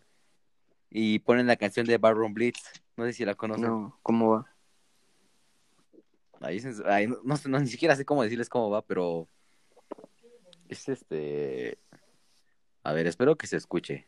[0.95, 2.61] y ponen la canción de Baron Blitz.
[2.95, 3.65] No sé si la conocen.
[3.65, 4.47] No, ¿cómo va?
[6.39, 9.27] Ahí ahí no, no sé, no, ni siquiera sé cómo decirles cómo va, pero
[10.69, 11.79] Es este.
[12.83, 14.05] A ver, espero que se escuche.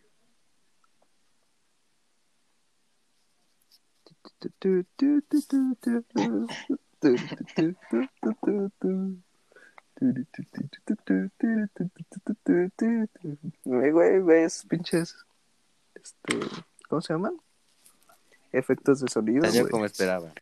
[13.63, 15.15] Güey, güey, ves pinches.
[15.95, 16.37] Este,
[16.87, 17.39] ¿Cómo se llaman?
[18.51, 19.45] Efectos de sonido.
[19.45, 20.33] Salió como esperaba.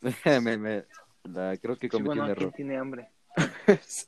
[0.42, 0.84] me, me-
[1.24, 2.52] la- creo que Sí, cometí bueno, un ¿quién error.
[2.54, 3.10] tiene hambre?
[3.86, 4.06] Sí.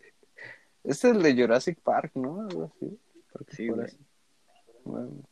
[0.84, 2.40] Es el de Jurassic Park, ¿no?
[2.40, 2.98] Algo así.
[3.32, 3.88] Porque Sí, por güey.
[4.84, 5.22] bueno,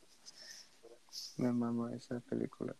[1.37, 2.73] me mama esa película.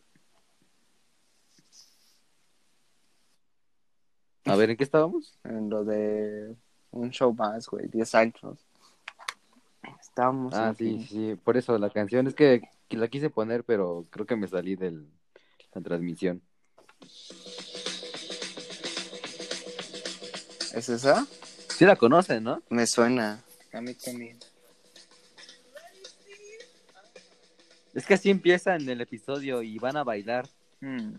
[4.46, 5.38] A ver, ¿en qué estábamos?
[5.44, 6.56] En lo de
[6.92, 8.58] un show más, güey, 10 años.
[10.16, 11.06] Ah, sí, fin.
[11.06, 14.46] sí, por eso la canción es que que la quise poner, pero creo que me
[14.46, 14.90] salí de
[15.72, 16.42] la transmisión.
[20.74, 21.26] ¿Es esa?
[21.70, 22.62] Sí la conocen, ¿no?
[22.68, 23.42] Me suena.
[23.72, 24.38] A mí también.
[27.94, 30.46] Es que así empieza en el episodio y van a bailar.
[30.80, 31.14] Mm.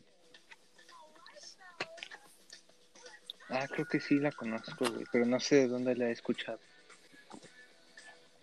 [3.50, 6.60] Ah, creo que sí la conozco, güey, pero no sé de dónde la he escuchado.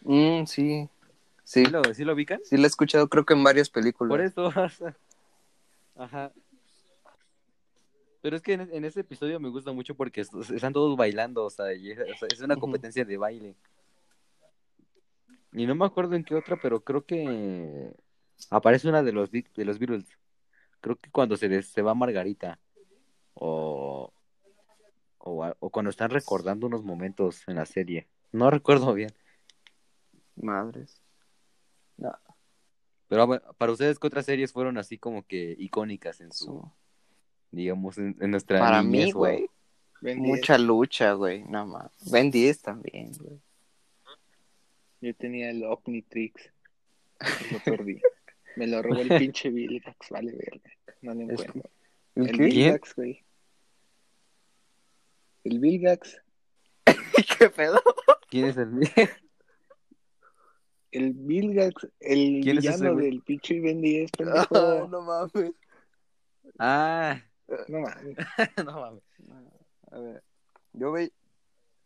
[0.03, 0.89] Mm, sí.
[1.45, 2.41] Sí, ¿Sí lo, sí lo ubican?
[2.45, 4.09] sí la he escuchado creo que en varias películas.
[4.11, 4.53] Por eso.
[5.97, 6.33] Ajá.
[8.23, 11.45] Pero es que en, en ese episodio me gusta mucho porque est- están todos bailando,
[11.45, 11.99] o sea, y es,
[12.43, 13.57] una competencia de baile.
[15.53, 17.93] Y no me acuerdo en qué otra, pero creo que
[18.51, 20.07] aparece una de los de los Beatles.
[20.81, 22.59] Creo que cuando se, des- se va Margarita
[23.35, 24.13] o,
[25.19, 28.07] o o cuando están recordando unos momentos en la serie.
[28.33, 29.11] No recuerdo bien.
[30.42, 31.00] Madres.
[31.96, 32.16] No,
[33.09, 36.70] Pero para ustedes, ¿qué otras series fueron así como que icónicas en su,
[37.50, 39.50] digamos, en, en nuestra Para niñez mí, güey,
[40.00, 41.44] mucha lucha, güey.
[41.44, 41.92] No más.
[42.11, 43.31] Ben 10 también, güey.
[43.31, 43.40] 10.
[45.03, 46.50] Yo tenía el Omnitrix.
[47.53, 48.00] Lo perdí.
[48.57, 50.70] Me lo robó el pinche Vilgax, vale verga.
[51.03, 51.70] No lo encuentro.
[52.14, 52.38] ¿El El?
[52.38, 53.24] Vilgax, güey.
[55.44, 56.20] El Vilgax.
[57.38, 57.81] ¿Qué pedo?
[58.29, 58.70] ¿Quién es el
[60.92, 63.07] El Vilgax, el ¿Quién es villano güey?
[63.07, 64.46] del pinche Ben 10, pendejo.
[64.57, 65.53] Ah, no mames.
[66.59, 67.20] Ah,
[67.68, 68.16] No mames.
[68.66, 69.03] no mames.
[69.90, 70.22] A ver,
[70.72, 71.12] yo ve...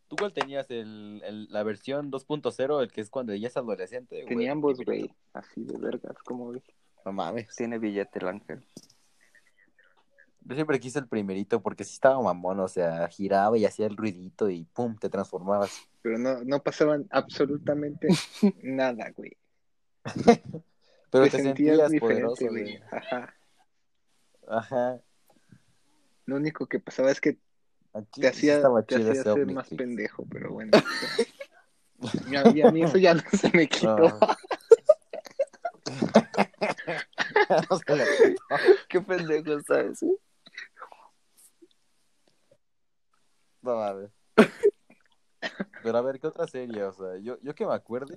[0.09, 0.71] ¿Tú cuál tenías?
[0.71, 4.17] El, el- la versión 2.0, el que es cuando ella es adolescente?
[4.17, 4.29] güey?
[4.29, 5.11] Tenía ambos, güey.
[5.33, 6.63] Así de vergas, como ves.
[7.05, 7.49] No mames.
[7.57, 8.65] Tiene billete el ángel.
[10.45, 13.97] Yo siempre quise el primerito porque sí estaba mamón, o sea, giraba y hacía el
[13.97, 15.89] ruidito y pum, te transformabas.
[16.03, 18.09] Pero no, no pasaban absolutamente
[18.63, 19.37] nada, güey.
[21.11, 22.63] Pero te, sentías, poderoso, güey.
[22.63, 22.83] güey.
[22.91, 23.35] Ajá.
[24.49, 25.01] Ajá.
[26.27, 27.39] Lo único que pasaba es que
[27.95, 30.73] Aquí te hacía, te hacía ser más pendejo, pero bueno.
[32.29, 33.97] y, a, y a mí eso ya no se me quitó.
[33.97, 34.19] No.
[37.71, 37.81] No.
[38.89, 40.09] Qué pendejo está ese.
[43.65, 44.11] No mames.
[45.83, 46.83] Pero a ver, ¿qué otra serie?
[46.85, 48.15] O sea, yo, yo que me acuerde.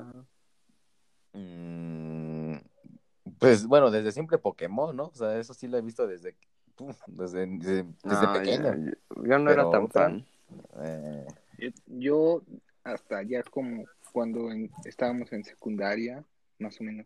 [1.34, 2.56] mm,
[3.40, 5.06] pues bueno, desde siempre Pokémon, ¿no?
[5.06, 6.36] O sea, eso sí lo he visto desde,
[7.08, 8.76] desde, desde, desde No, pequeño.
[8.76, 10.26] Yo, yo no era tan otra- fan.
[10.82, 11.26] Eh,
[11.58, 12.42] Yo, yo
[12.84, 16.24] hasta ya como cuando en- estábamos en secundaria,
[16.60, 17.06] más o menos.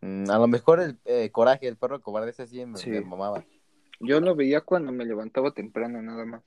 [0.00, 2.90] mm, a lo mejor el eh, coraje, el perro cobarde, ese sí me, Sí.
[2.90, 3.44] me mamaba.
[4.00, 6.42] Yo lo veía cuando me levantaba temprano, nada más.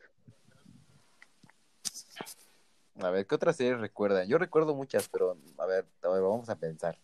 [3.01, 4.27] A ver, ¿qué otras series recuerdan?
[4.27, 6.99] Yo recuerdo muchas, pero a ver, a ver, vamos a pensar.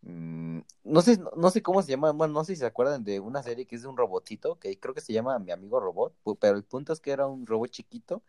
[0.00, 3.20] Mm, no sé, no sé cómo se llama, bueno, no sé si se acuerdan de
[3.20, 6.14] una serie que es de un robotito, que creo que se llama Mi Amigo Robot,
[6.40, 8.22] pero el punto es que era un robot chiquito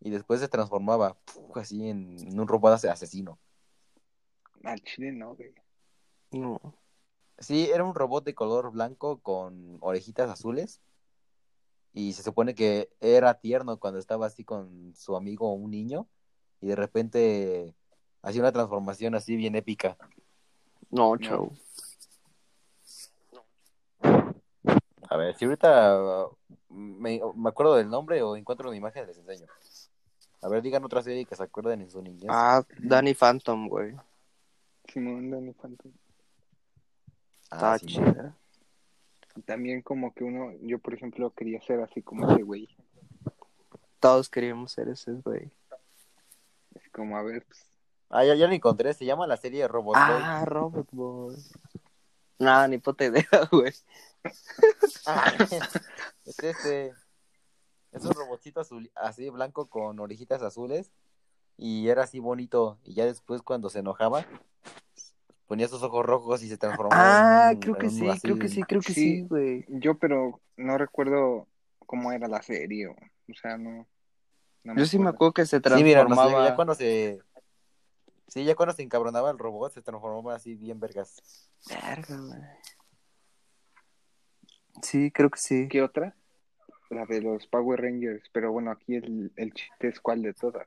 [0.00, 3.38] y después se transformaba puf, así en, en un robot ase- asesino.
[4.64, 5.54] Al chile no, güey.
[6.32, 6.60] No.
[7.38, 10.80] Sí, era un robot de color blanco con orejitas azules
[11.92, 16.06] y se supone que era tierno cuando estaba así con su amigo un niño
[16.60, 17.74] y de repente
[18.22, 19.96] hacía una transformación así bien épica.
[20.90, 21.52] No, chau.
[25.08, 26.36] A ver, si ahorita uh,
[26.70, 29.46] me, me acuerdo del nombre o encuentro una imagen, les enseño.
[30.40, 32.28] A ver, digan otra serie que se acuerden en su niñez.
[32.28, 33.94] Ah, Danny Phantom, güey.
[34.92, 35.92] Simón Danny Phantom.
[37.50, 38.36] Ah, Está sí, chida.
[39.44, 42.68] También como que uno, yo por ejemplo quería ser así como ese güey.
[44.00, 45.50] Todos queríamos ser ese, güey.
[46.74, 47.72] Es como, a ver, pues,
[48.14, 50.20] Ah, ya, ya lo encontré, se llama la serie Robot Boy.
[50.22, 51.34] Ah, Robot Boy.
[52.38, 53.72] No, ni puta idea, güey.
[56.26, 56.92] Es este.
[57.90, 60.92] Es un robotcito azul, así blanco con orejitas azules.
[61.56, 62.78] Y era así bonito.
[62.84, 64.26] Y ya después, cuando se enojaba,
[65.52, 67.48] ponía sus ojos rojos y se transformaba.
[67.48, 69.16] Ah, en creo que en sí, así- creo que sí, creo que Sí.
[69.18, 69.66] sí, güey.
[69.68, 71.46] Yo, pero no recuerdo
[71.84, 72.86] cómo era la serie.
[72.86, 73.86] O, o sea, no.
[74.64, 75.34] no Yo sí me acuerdo.
[75.34, 76.48] que se Sí, mira, transformaba.
[76.48, 77.20] ya cuando se.
[78.28, 81.20] Sí, ya cuando se encabronaba el robot, se transformaba así bien vergas.
[81.68, 82.40] Verga, güey.
[84.82, 85.68] Sí, creo que sí.
[85.68, 86.16] ¿Qué otra?
[86.88, 88.24] La de los Power Rangers.
[88.32, 90.66] Pero bueno, aquí el, el chiste es cuál de todas.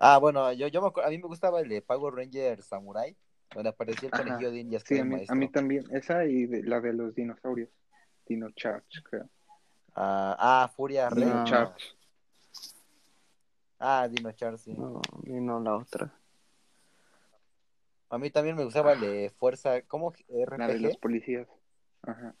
[0.00, 3.16] Ah, bueno, yo, yo me acuerdo, a mí me gustaba el de Power Ranger Samurai,
[3.54, 4.22] donde aparecía el Ajá.
[4.24, 5.36] conejillo de indias Sí, a mí, a maestro.
[5.36, 5.84] mí también.
[5.90, 7.68] Esa y de- la de los dinosaurios.
[8.26, 9.28] Dino Charge, creo.
[9.94, 11.08] Ah, ah, Furia.
[11.08, 11.44] Dino No.
[11.44, 11.94] Charge.
[13.80, 14.72] Ah, Dino Charge, sí.
[14.74, 16.12] No, no la otra.
[18.10, 20.12] A mí también me gustaba el de Fuerza, ¿cómo?
[20.28, 21.00] La de los RPG.
[21.00, 21.48] policías.
[22.02, 22.34] Ajá.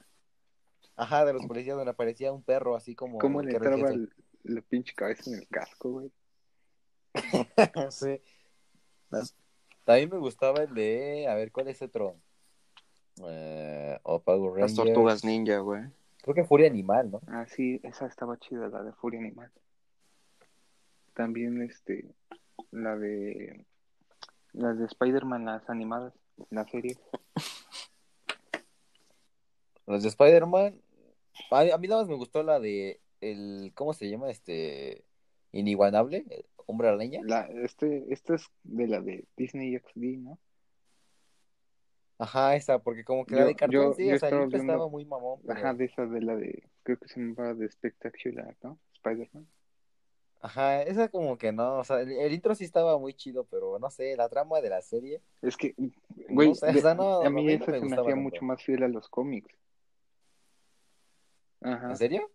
[0.96, 4.12] Ajá, de los policías donde aparecía un perro así como ¿Cómo le entraba el-
[4.44, 6.12] la pinche cabeza en el casco, güey?
[7.90, 8.20] Sí.
[9.84, 12.16] También me gustaba el de, a ver, ¿cuál es otro?
[13.26, 13.98] Eh,
[14.56, 15.82] Las tortugas ninja, güey.
[16.22, 17.20] Creo que Furia Animal, ¿no?
[17.28, 19.50] Ah, sí, esa estaba chida, la de Furia Animal.
[21.14, 22.04] También, este,
[22.70, 23.64] la de,
[24.52, 26.12] las de Spider-Man, las animadas,
[26.50, 26.98] la serie.
[29.86, 30.80] Los de Spider-Man.
[31.50, 34.30] A, a mí nada más me gustó la de el, ¿cómo se llama?
[34.30, 35.04] Este,
[35.52, 37.20] Inigualable, el Hombre Araña.
[37.24, 40.38] La, este, esta es de la de Disney XD, ¿no?
[42.18, 44.46] Ajá, esa, porque como que Yo- la de cartón, yo- sí, yo o sea, estaba
[44.46, 45.58] viendo- estaba muy mamón, pero...
[45.58, 48.78] Ajá, de esa de la de, creo que se llamaba de Spectacular, ¿no?
[48.96, 49.46] Spider-Man.
[50.40, 53.78] Ajá, esa como que no, o sea, el, el intro sí estaba muy chido, pero
[53.78, 55.74] no sé, la trama de la serie, Es que,
[56.28, 58.14] güey, No sé, de- o sea, no, a mí no esa me se me hacía
[58.14, 59.54] mucho más fiel a los cómics.
[61.62, 61.90] Ajá.
[61.90, 62.30] ¿en serio?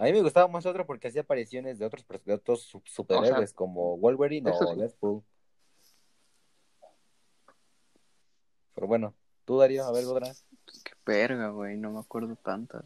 [0.00, 2.40] A mí me gustaba más otro porque hacía apariciones de otros, de
[2.86, 4.80] superhéroes como Wolverine o sí.
[4.80, 5.22] Deadpool.
[8.74, 10.32] Pero bueno, tú Darío, a ver, otra.
[10.84, 11.76] Qué verga, güey.
[11.76, 12.82] No me acuerdo tantas.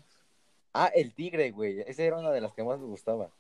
[0.73, 3.31] Ah, el tigre, güey, esa era una de las que más me gustaba.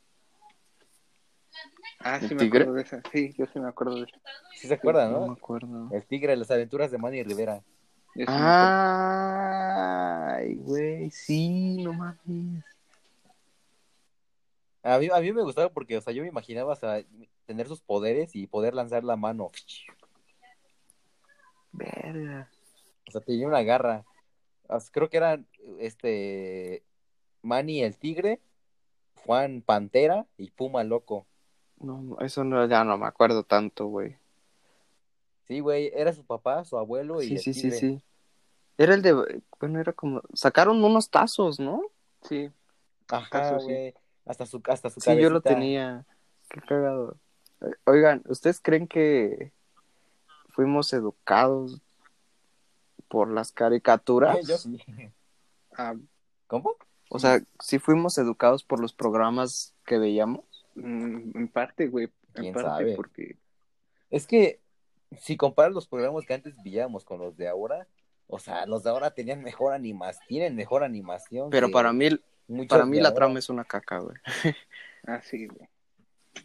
[1.98, 2.62] Ah, sí ¿El me tigre?
[2.62, 3.02] acuerdo de esa.
[3.10, 4.20] Sí, yo sí me acuerdo de esa.
[4.54, 5.32] ¿Sí se acuerdan, No me no?
[5.32, 5.88] acuerdo.
[5.90, 7.60] El tigre, las aventuras de Manny Rivera.
[8.14, 8.72] Yo sí me acuerdo.
[10.37, 12.64] Ay, güey, sí, no mames.
[14.84, 17.02] A mí, a mí me gustaba porque, o sea, yo me imaginaba, o sea,
[17.46, 19.50] tener sus poderes y poder lanzar la mano.
[21.72, 22.50] Verga.
[23.08, 24.04] O sea, tenía una garra.
[24.68, 25.46] O sea, creo que eran,
[25.78, 26.82] este,
[27.40, 28.40] Manny el tigre,
[29.24, 31.26] Juan Pantera y Puma Loco.
[31.80, 34.16] No, eso no, ya no me acuerdo tanto, güey.
[35.46, 37.78] Sí, güey, era su papá, su abuelo y Sí, el sí, sí, tigre.
[37.78, 38.02] sí.
[38.76, 41.82] Era el de, bueno, era como, sacaron unos tazos, ¿no?
[42.22, 42.50] Sí,
[43.08, 43.94] Ajá, sí.
[44.26, 46.04] Hasta su, hasta su Sí, yo lo tenía.
[46.48, 47.16] Qué cagado.
[47.84, 49.52] Oigan, ¿ustedes creen que
[50.50, 51.80] fuimos educados
[53.08, 54.46] por las caricaturas?
[54.46, 54.78] Yo sí.
[55.76, 55.94] ah,
[56.46, 56.76] ¿Cómo?
[57.08, 60.44] O sea, ¿sí fuimos educados por los programas que veíamos?
[60.74, 62.06] mm, en parte, güey.
[62.34, 62.96] En ¿Quién parte, sabe?
[62.96, 63.37] porque
[64.10, 64.60] Es que
[65.18, 67.87] si comparas los programas que antes veíamos con los de ahora,
[68.26, 71.50] o sea, los de ahora tenían mejor animación, tienen mejor animación.
[71.50, 72.08] Pero que para mí,
[72.68, 74.16] para mí la trama es una caca, güey.
[75.07, 75.68] Ah, sí, güey.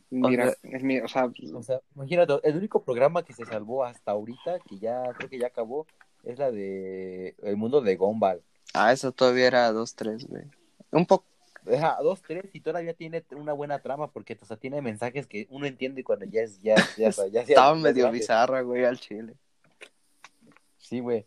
[0.10, 4.12] Mira, es mi, o sea, O sea, imagínate, el único programa que se salvó hasta
[4.12, 5.88] ahorita, que ya creo que ya acabó,
[6.24, 8.42] es la de El Mundo de Gumball.
[8.74, 10.44] Ah, eso todavía era 2-3, güey.
[10.92, 11.26] Un poco.
[11.64, 15.46] Deja dos, tres y todavía tiene una buena trama porque o sea, tiene mensajes que
[15.50, 19.36] uno entiende cuando ya es ya, ya, ya, ya- Estaba medio bizarra, güey, al chile.
[20.78, 21.26] Sí, güey.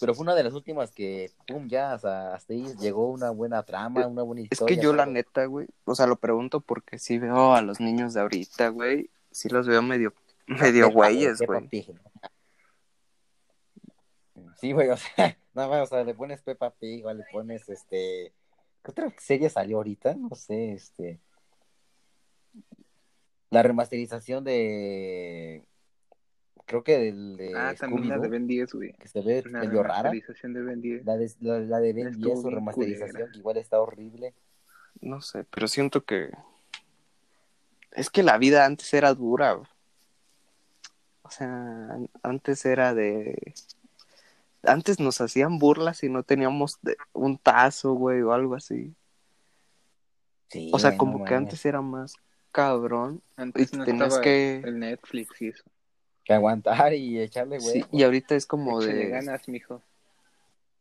[0.00, 3.30] Pero fue una de las últimas que, pum, ya, o sea, hasta ahí llegó una
[3.30, 4.76] buena trama, una buena Es historia.
[4.76, 8.14] que yo, la neta, güey, o sea, lo pregunto porque sí veo a los niños
[8.14, 9.10] de ahorita, güey.
[9.30, 10.12] Sí los veo medio,
[10.46, 11.68] medio güeyes, güey.
[14.60, 17.68] Sí, güey, o sea, nada más, o sea, le pones Peppa Pig o le pones,
[17.68, 18.32] este,
[18.82, 20.14] ¿qué otra serie salió ahorita?
[20.14, 21.20] No sé, este,
[23.50, 25.64] la remasterización de,
[26.66, 28.92] creo que del de ah, también la de Ben 10, güey.
[28.94, 30.10] que se ve La medio rara.
[30.10, 31.04] remasterización de Ben 10.
[31.06, 33.32] La de, la, la de Ben Estuvo 10, su remasterización, culera.
[33.32, 34.34] que igual está horrible.
[35.00, 36.30] No sé, pero siento que.
[37.92, 39.68] Es que la vida antes era dura, güey.
[41.22, 43.54] O sea, an- antes era de.
[44.62, 48.94] Antes nos hacían burlas y no teníamos de- un tazo, güey, o algo así.
[50.48, 52.14] Sí, O sea, como que antes era más
[52.52, 53.22] cabrón.
[53.36, 55.64] Antes Y no tenías que- el Netflix y eso.
[56.26, 57.82] Que aguantar y echarle, güey.
[57.82, 59.08] Sí, y ahorita es como Échale de.
[59.10, 59.80] ganas, mijo.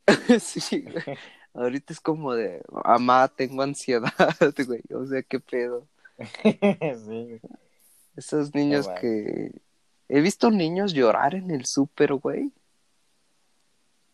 [0.40, 1.18] sí, güey.
[1.54, 4.12] Ahorita es como de, mamá, tengo ansiedad,
[4.68, 4.82] güey.
[4.92, 5.88] O sea, qué pedo.
[7.06, 7.40] sí.
[8.16, 9.52] Esos niños que...
[10.10, 12.52] He visto niños llorar en el súper, güey.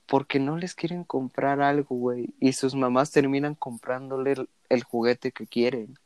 [0.06, 2.34] Porque no les quieren comprar algo, güey.
[2.40, 5.98] Y sus mamás terminan comprándole el, el juguete que quieren.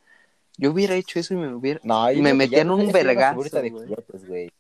[0.58, 1.80] Yo hubiera hecho eso y me hubiera...
[1.84, 3.88] No, yo Me creo que metí ya en no un vergazo, figurita de güey.
[3.88, 4.52] juguetes, güey.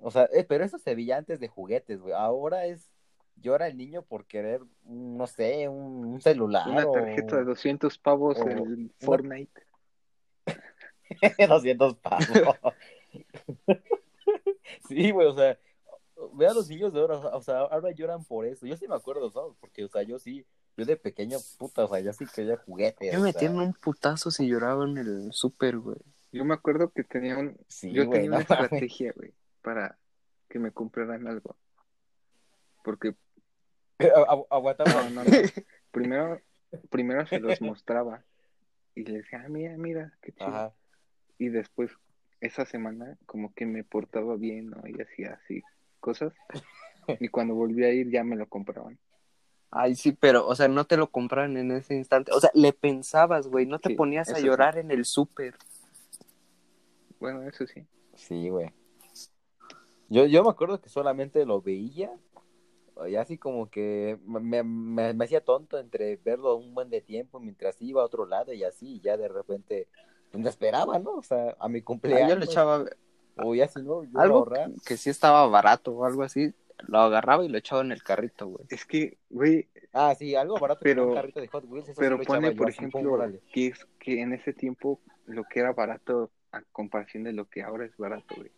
[0.00, 2.14] O sea, eh, pero eso se veía antes de juguetes, güey.
[2.14, 2.90] Ahora es
[3.40, 7.44] llora el niño por querer, un, no sé, un, un celular Una o tarjeta de
[7.44, 9.62] 200 pavos o en Fortnite.
[11.48, 12.26] 200 pavos.
[14.88, 15.58] sí, güey, o sea,
[16.34, 18.66] ve a los niños de ahora, o sea, ahora lloran por eso.
[18.66, 19.54] Yo sí me acuerdo, ¿sabes?
[19.60, 20.44] Porque, o sea, yo sí,
[20.76, 23.12] yo de pequeño, puta, o sea, yo sí quería juguetes.
[23.12, 25.98] Yo me sea, metí en un putazo si lloraba en el súper, güey.
[26.32, 29.32] Yo me acuerdo que tenía un, Sí, yo tenía no una estrategia, güey,
[29.62, 29.98] para
[30.48, 31.56] que me compraran algo.
[32.82, 33.14] Porque,
[33.98, 34.90] Agu- Aguantaba.
[35.08, 35.30] no, no, no.
[35.90, 36.40] Primero,
[36.90, 38.24] primero se los mostraba
[38.94, 40.48] y les decía, ah, mira, mira, qué chido.
[40.48, 40.72] Ajá.
[41.38, 41.90] Y después,
[42.40, 44.82] esa semana, como que me portaba bien, ¿no?
[44.86, 45.62] Y hacía así
[46.00, 46.32] cosas.
[47.18, 48.98] Y cuando volví a ir, ya me lo compraban.
[49.72, 52.32] Ay, sí, pero, o sea, no te lo compraron en ese instante.
[52.32, 54.44] O sea, le pensabas, güey, no te Sí, ponías a sí.
[54.46, 55.56] llorar en el súper.
[57.20, 57.86] Bueno, eso sí.
[58.16, 58.72] Sí, güey.
[60.10, 62.10] Yo, yo me acuerdo que solamente lo veía,
[63.08, 67.40] y así como que me, me, me hacía tonto entre verlo un buen de tiempo
[67.40, 69.88] mientras iba a otro lado y así, y ya de repente
[70.30, 71.12] pues, me esperaba, ¿no?
[71.14, 72.28] O sea, a mi Ah, cumpleaños.
[72.28, 72.84] yo le echaba
[73.42, 74.70] O ya si no, yo algo ahorrar.
[74.84, 76.52] que sí estaba barato o algo así,
[76.88, 78.66] lo agarraba y lo echaba en el carrito, güey.
[78.68, 82.00] Es que, güey, Ah, sí, algo barato Pero- un carrito de Hot Wheels, eso sí
[82.00, 83.18] pero lo echaba pone, por ejemplo,
[83.52, 87.62] que es que en ese tiempo lo que era barato a comparación de lo que
[87.62, 88.50] ahora es barato, güey.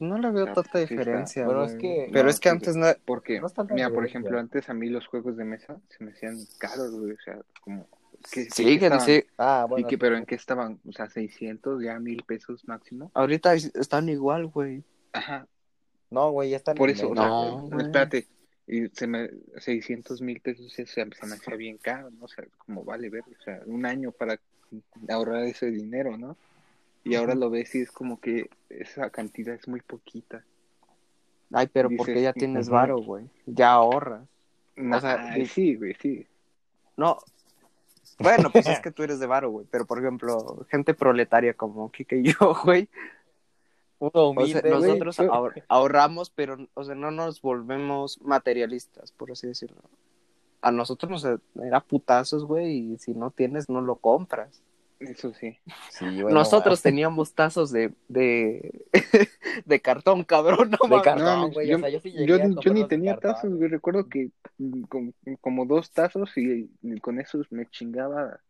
[0.00, 2.54] Pues no le veo tanta sí diferencia, Bueno, es que- Pero no, es que sí,
[2.54, 2.86] antes no...
[3.04, 6.02] Porque, No es tanta mira, por ejemplo, antes a mí los juegos de mesa se
[6.02, 7.12] me hacían caros, güey.
[7.12, 7.86] O sea, como...
[8.32, 8.98] ¿qué- Sí, qué que estaban?
[9.06, 9.88] dice, Ah, ¿Y bueno.
[9.88, 9.98] que, sí.
[10.00, 10.80] pero en qué estaban?
[10.88, 13.10] O sea, 600, ya mil pesos máximo.
[13.12, 14.82] ahorita están igual, güey.
[15.12, 15.46] Ajá,
[16.08, 18.26] No, güey, ya están por eso, o menos, sea, No, espérate,
[18.66, 19.28] y se me,
[19.58, 22.24] 600 mil pesos se, se me hacía bien caro, ¿no?
[22.24, 24.40] O sea, como vale ver, o sea, un año para
[25.10, 26.38] ahorrar ese dinero, ¿no?
[27.04, 30.44] Y ahora lo ves y es como que esa cantidad es muy poquita.
[31.52, 33.28] Ay, pero Dices, porque ya tienes varo, güey.
[33.46, 34.22] Ya ahorras.
[34.76, 36.26] No, sea, ay, di- sí, güey, sí.
[36.96, 37.18] No.
[38.18, 39.66] Bueno, pues es que tú eres de varo, güey.
[39.70, 42.88] Pero, por ejemplo, gente proletaria como Kike y yo, güey.
[43.98, 44.98] Uno O humilde, sea, güey.
[44.98, 49.80] nosotros yo- ahorramos, pero, o sea, no nos volvemos materialistas, por así decirlo.
[50.62, 54.62] A nosotros nos era putazos, güey, y si no tienes, no lo compras.
[55.00, 55.58] Eso sí.
[56.02, 56.82] No Nosotros mames.
[56.82, 58.86] teníamos tazos de, de,
[59.64, 61.04] de cartón, cabrón, no De mames.
[61.04, 63.54] cartón, No, güey, yo, o sea, yo sí yo- a yo ni tenía cartón, tazos,
[63.56, 63.68] güey.
[63.70, 68.40] Recuerdo que mm, como, como dos tazos y, y con esos me chingaba.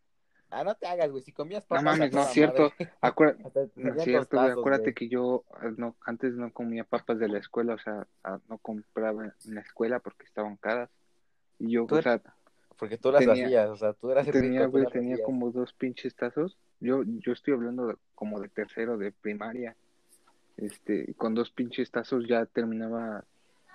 [0.52, 2.72] Ah, no te hagas, güey, si comías No papas mames, a no es cierto.
[2.76, 2.90] te
[3.76, 4.94] No es cierto, Acuérdate güey.
[4.94, 8.58] que yo ah, no, antes no comía papas de la escuela, o sea, ah, no
[8.58, 10.90] compraba en la escuela porque estaban caras.
[11.60, 12.20] Y yo, Tú o sea,
[12.80, 14.92] Porque tú las tenía- hacías, o sea, tú eras el tenía, rico, tú güey, las
[14.92, 15.26] tenía hacías.
[15.26, 16.56] como dos pinches tazos.
[16.80, 19.76] Yo, yo estoy hablando de- como de tercero de primaria.
[20.56, 23.24] Este, con dos pinches tazos ya terminaba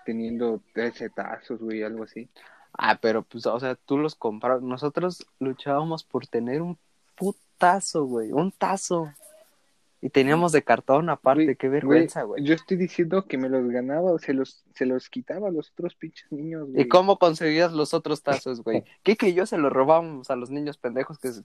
[0.05, 2.29] teniendo 13 tazos, güey, algo así.
[2.73, 4.61] Ah, pero pues, o sea, tú los comprabas.
[4.61, 6.77] Nosotros luchábamos por tener un
[7.15, 9.11] putazo, güey, un tazo.
[10.05, 12.43] Y teníamos de cartón aparte, Güey, qué vergüenza, güey.
[12.43, 15.71] Yo estoy diciendo que me los ganaba o se los, se los quitaba a los
[15.71, 16.83] otros pinches niños, güey.
[16.83, 18.83] ¿Y cómo conseguías los otros tazos, güey?
[19.01, 21.43] Kike y yo se los robábamos a los niños pendejos que se-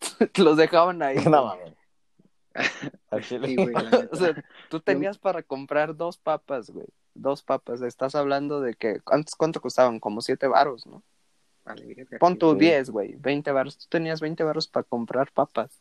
[0.42, 1.18] los dejaban ahí.
[1.24, 1.58] No güey.
[1.60, 3.28] mames.
[3.28, 3.74] Sí, güey.
[4.10, 6.88] O sea, tú tenías para comprar dos papas, güey.
[7.14, 7.80] Dos papas.
[7.80, 9.00] Estás hablando de que.
[9.06, 10.00] ¿Antes cuánto costaban?
[10.00, 11.04] Como siete varos, ¿no?
[11.64, 12.56] Vale, Pon tu.
[12.56, 13.14] 10, güey.
[13.14, 13.78] 20 varos.
[13.78, 15.80] Tú tenías 20 varos para comprar papas.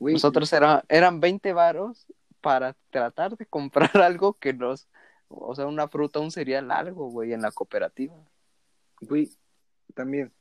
[0.00, 2.06] Nosotros era, eran 20 varos
[2.40, 4.86] para tratar de comprar algo que nos.
[5.28, 8.14] O sea, una fruta, un cereal, algo, güey, en la cooperativa.
[9.00, 9.30] Güey,
[9.94, 10.32] también.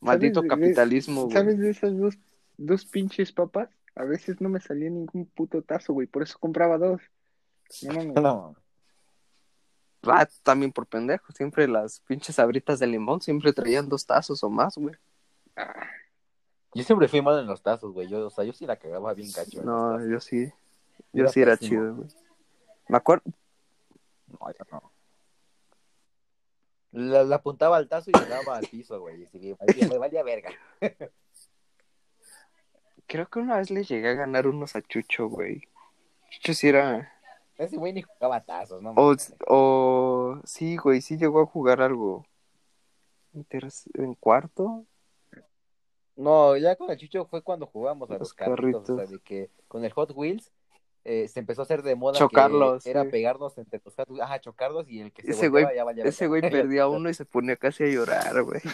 [0.00, 1.32] Maldito ¿Sabes de- capitalismo, güey.
[1.32, 2.18] ¿Sabes de esas dos,
[2.58, 3.70] dos pinches papas?
[3.94, 6.06] A veces no me salía ningún puto tazo, güey.
[6.06, 7.00] Por eso compraba dos.
[7.82, 8.02] No.
[8.12, 8.56] No mames.
[10.02, 11.32] Ah, también por pendejo.
[11.32, 14.94] Siempre las pinches abritas de limón siempre traían dos tazos o más, güey.
[15.56, 15.86] Ah,
[16.74, 18.08] Yo siempre fui mal en los tazos, güey.
[18.08, 19.62] Yo, o sea, yo sí la cagaba bien cacho.
[19.62, 20.52] No, yo sí.
[21.12, 21.80] Yo era sí era pésimo.
[21.80, 22.08] chido, güey.
[22.88, 23.24] Me acuerdo.
[24.28, 24.92] No, yo no.
[26.92, 29.22] La, la apuntaba al tazo y le daba al piso, güey.
[29.22, 30.50] Y sí, me valía, me valía verga.
[33.06, 35.62] Creo que una vez le llegué a ganar unos a Chucho, güey.
[36.30, 37.12] Chucho sí era.
[37.56, 38.92] Ese güey ni jugaba tazos, ¿no?
[38.96, 39.14] O,
[39.46, 42.26] o sí, güey, sí llegó a jugar algo.
[43.32, 43.46] En,
[43.94, 44.84] en cuarto.
[46.16, 49.18] No, ya con el Chucho fue cuando jugamos a Los los carritos, o sea, de
[49.20, 50.50] que con el Hot Wheels
[51.04, 53.10] eh, se empezó a hacer de moda Chocarlos, que era sí.
[53.10, 56.04] pegarnos entre los Hot Wheels, ajá, chocarlos y el que se Ese güey- ya valía
[56.04, 58.60] Ese güey perdía uno y se ponía casi a llorar, güey.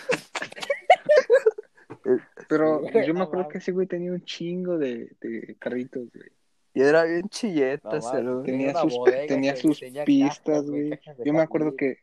[2.49, 5.57] Pero Sí, güey, yo me no acuerdo que ese güey tenía un chingo de, de
[5.59, 6.30] carritos, güey.
[6.74, 8.43] Y era bien chilleta, No.
[8.43, 11.99] Tenía sus, bodega tenía sus tenía pistas, güey, Yo me acuerdo que,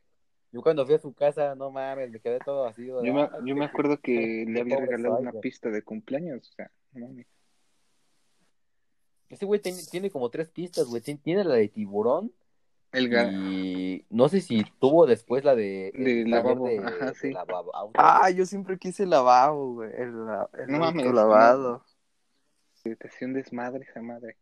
[0.51, 2.85] Yo cuando fui a su casa, no mames, me quedé todo así.
[2.87, 6.71] yo me, yo me acuerdo que le había regalado una pista de cumpleaños, o sea,
[6.93, 7.27] no mames.
[9.29, 11.01] Ese güey tiene, tiene como tres pistas, güey.
[11.03, 12.33] Tien- Tiene la de tiburón
[12.91, 15.89] El ga- y no sé si tuvo después la de...
[15.89, 17.31] el De lavabo, de- ajá, de sí.
[17.31, 19.91] lavabo- Ah, yo siempre quise el lavabo, güey.
[19.93, 20.07] El,
[20.57, 21.85] el No mames, lavado.
[22.81, 24.35] te hacía un desmadre esa madre.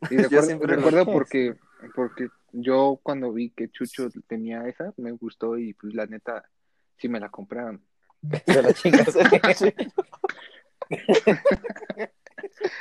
[0.10, 1.54] Y Yo recuerdo, siempre- recuerdo porque,
[1.94, 6.48] porque yo cuando vi que Chucho tenía esa, me gustó y pues la neta,
[6.96, 7.84] sí me la compraron.
[8.46, 9.14] Se la chingas.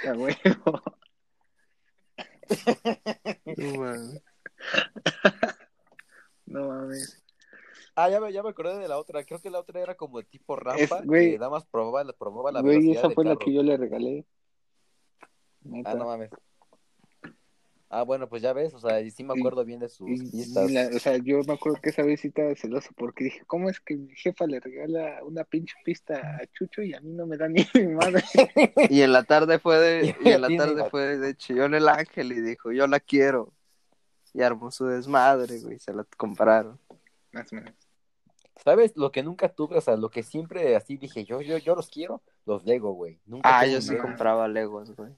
[0.08, 0.82] A huevo.
[3.58, 4.22] No mames.
[6.46, 7.24] No mames.
[7.96, 9.24] Ah, ya me, ya me acordé de la otra.
[9.24, 11.32] Creo que la otra era como tipo rampa, Es- güey.
[11.32, 13.78] que nada más probaba, probaba la Güey, velocidad esa del fue la que yo le
[13.78, 14.26] regalé.
[15.62, 15.92] Neta.
[15.92, 16.30] Ah, no mames.
[17.94, 20.10] Ah, bueno, pues ya ves, o sea, y sí me Y- acuerdo bien de sus
[20.10, 20.70] Y- pistas.
[20.70, 23.44] y la- o sea, yo me acuerdo que esa vez sí estaba celoso porque dije,
[23.46, 27.12] ¿cómo es que mi jefa le regala una pinche pista a Chucho y a mí
[27.14, 28.24] no me da ni mi madre?
[28.90, 32.32] Y en la tarde fue de, y en la tarde fue de chillón el ángel
[32.32, 33.54] y dijo, yo la quiero.
[34.34, 36.80] Y armó su desmadre, güey, se la compraron.
[37.32, 37.74] Más o menos.
[38.64, 38.94] ¿Sabes?
[38.96, 41.90] Lo que nunca tuve, o sea, lo que siempre así dije, yo, yo, yo los
[41.90, 43.20] quiero, los Lego, güey.
[43.26, 45.12] Nunca Ah, yo sí compraba Legos, güey.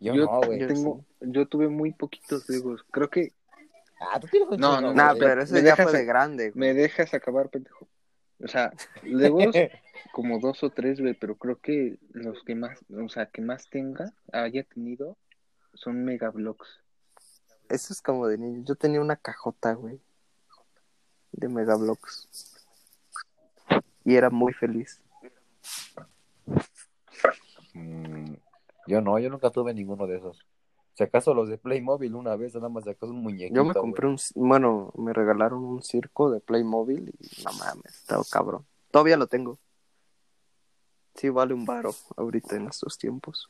[0.00, 0.58] Yo, Yo, no, güey.
[0.60, 2.84] yo tengo, yo tuve muy poquitos Legos.
[2.90, 3.32] Creo que
[4.00, 5.18] Ah, tú tienes un No, no, güey.
[5.18, 6.58] pero ese me ya dejas fue de de- grande, güey.
[6.58, 7.86] me dejas acabar, pendejo.
[8.42, 8.72] O sea,
[9.02, 9.54] Legos
[10.12, 13.68] como dos o tres, güey, pero creo que los que más, o sea, que más
[13.68, 15.18] tenga, haya tenido,
[15.74, 16.80] son Megablocks.
[17.68, 18.64] Eso es como de niño.
[18.64, 20.00] Yo tenía una cajota, güey.
[21.32, 22.28] De Megablocks.
[24.04, 25.00] Y era muy feliz.
[28.90, 30.44] Yo no, yo nunca tuve ninguno de esos.
[30.94, 33.54] Si acaso los de Playmobil una vez, nada más sacó un muñequito.
[33.54, 34.18] Yo me compré un...
[34.34, 38.66] Bueno, me regalaron un circo de Playmobil y no mames, estaba cabrón.
[38.90, 39.58] Todavía lo tengo.
[41.14, 43.48] Sí, vale un varo ahorita en estos tiempos.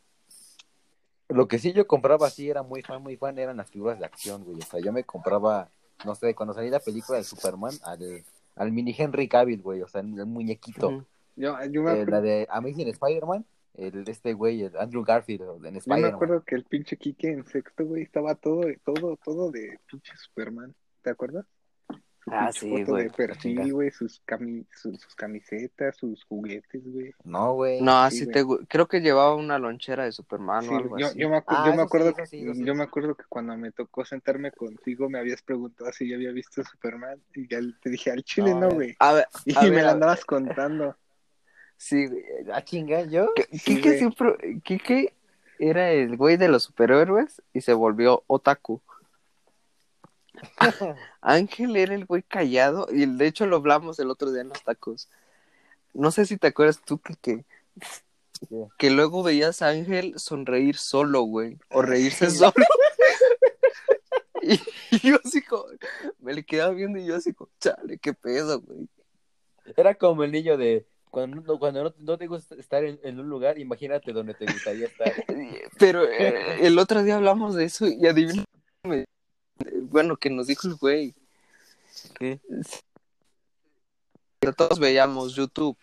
[1.28, 4.04] Lo que sí yo compraba así, era muy fan, muy fan, eran las figuras de
[4.04, 4.58] acción, güey.
[4.58, 5.70] O sea, yo me compraba,
[6.04, 8.24] no sé, cuando salía la película de Superman, al,
[8.56, 9.80] al mini Henry Cavill, güey.
[9.82, 10.88] O sea, el muñequito.
[10.88, 11.04] Ujú.
[11.36, 15.48] Yo, yo, me, Eh, la de Amazing Spider-Man, el este güey, el Andrew Garfield en
[15.48, 16.14] yo me Spider-Man.
[16.14, 20.74] acuerdo que el pinche Kike en sexto, güey, estaba todo, todo, todo de pinche Superman.
[21.02, 21.46] ¿Te acuerdas?
[22.22, 23.04] Su Ah, sí, güey.
[23.04, 27.14] de perfil, güey, sus, cami sus, sus camisetas, sus juguetes, güey.
[27.24, 27.80] No, güey.
[27.80, 28.58] No, Sí, así güey.
[28.60, 28.66] te...
[28.66, 31.18] Creo que llevaba una lonchera de Superman Sí, o algo yo, así.
[31.18, 32.62] yo me, acu- Ah, yo me acuerdo sí, que, sí, sí.
[32.64, 36.30] yo me acuerdo que cuando me tocó sentarme contigo me habías preguntado si yo había
[36.32, 39.62] visto Superman y ya te dije al chile No, no, güey A ver, y a
[39.62, 39.94] me ver, la a ver.
[39.94, 40.96] andabas contando
[41.80, 42.06] Sí.
[42.52, 43.32] Ah, chinga, yo.
[43.34, 43.98] Que- Sí, Kike güey.
[43.98, 44.60] siempre...
[44.62, 45.14] Kike
[45.58, 48.82] era el güey de los superhéroes y se volvió otaku.
[51.22, 54.62] Ángel era el güey callado y de hecho lo hablamos el otro día en los
[54.62, 55.08] tacos.
[55.94, 57.44] No sé si te acuerdas tú que,
[58.78, 62.38] que, luego veías a Ángel sonreír solo, güey, o reírse Sí.
[62.38, 62.52] solo.
[64.42, 64.60] y,
[64.90, 65.64] y yo así como,
[66.18, 68.86] me le quedaba viendo y yo así como, chale, qué pedo, güey.
[69.76, 73.18] Era como el niño de cuando, no- cuando no, no te gusta estar en, en
[73.20, 75.12] un lugar, imagínate donde te gustaría estar.
[75.78, 78.44] Pero eh, el otro día hablamos de eso y adivina,
[79.82, 81.14] bueno, que nos dijo el güey.
[82.18, 82.40] ¿Qué?
[84.56, 85.76] Todos veíamos YouTube.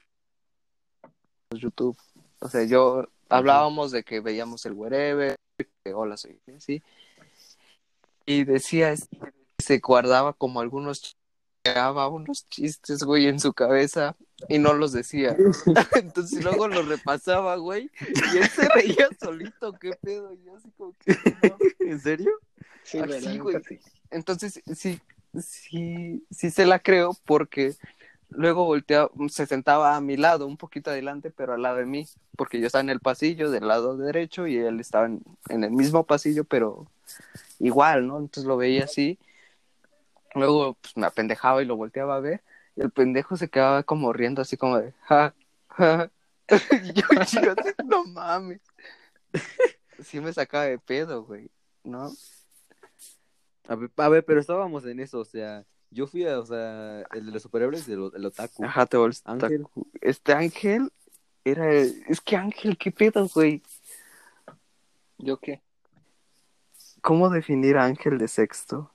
[1.52, 1.98] YouTube.
[2.40, 5.36] O sea, yo hablábamos de que veíamos el wherever,
[5.84, 6.82] que hola soy así.
[8.26, 9.08] Y decía, es-
[9.60, 11.18] se guardaba como algunos
[12.12, 14.16] unos chistes, güey, en su cabeza
[14.48, 15.36] y no los decía.
[15.96, 17.90] Entonces luego los repasaba, güey,
[18.34, 21.58] y él se reía solito, qué pedo, y yo así como que no.
[21.80, 22.32] ¿En serio?
[22.84, 23.00] sí,
[23.40, 23.80] güey, sí.
[24.10, 25.00] Entonces, sí,
[25.40, 27.76] sí, sí se la creo porque
[28.30, 32.08] luego volteaba, se sentaba a mi lado, un poquito adelante, pero al lado de mí,
[32.38, 35.72] porque yo estaba en el pasillo del lado derecho y él estaba en, en el
[35.72, 36.88] mismo pasillo, pero
[37.60, 38.20] igual, ¿no?
[38.20, 39.20] Entonces lo veía así.
[40.36, 42.42] Luego pues, me apendejaba y lo volteaba a ver.
[42.78, 45.34] Y el pendejo se quedaba como riendo, así como de, ja,
[45.70, 46.12] ja.
[46.84, 47.38] y yo, yo así,
[47.84, 48.62] no mames.
[50.04, 51.50] Sí me sacaba de pedo, güey,
[51.84, 52.12] ¿no?
[53.68, 57.02] A ver, a ver, pero estábamos en eso, o sea, yo fui a, o sea,
[57.14, 58.64] el de los superhéroes del el otaku.
[58.64, 59.62] Ajá, te volviste Ángel.
[59.64, 59.88] otaku.
[60.00, 60.92] Este Ángel
[61.44, 61.74] era.
[61.74, 63.64] Es que Ángel, ¿qué pedo, güey?
[65.18, 65.62] ¿Yo qué?
[67.02, 68.92] ¿Cómo definir a Ángel de sexto?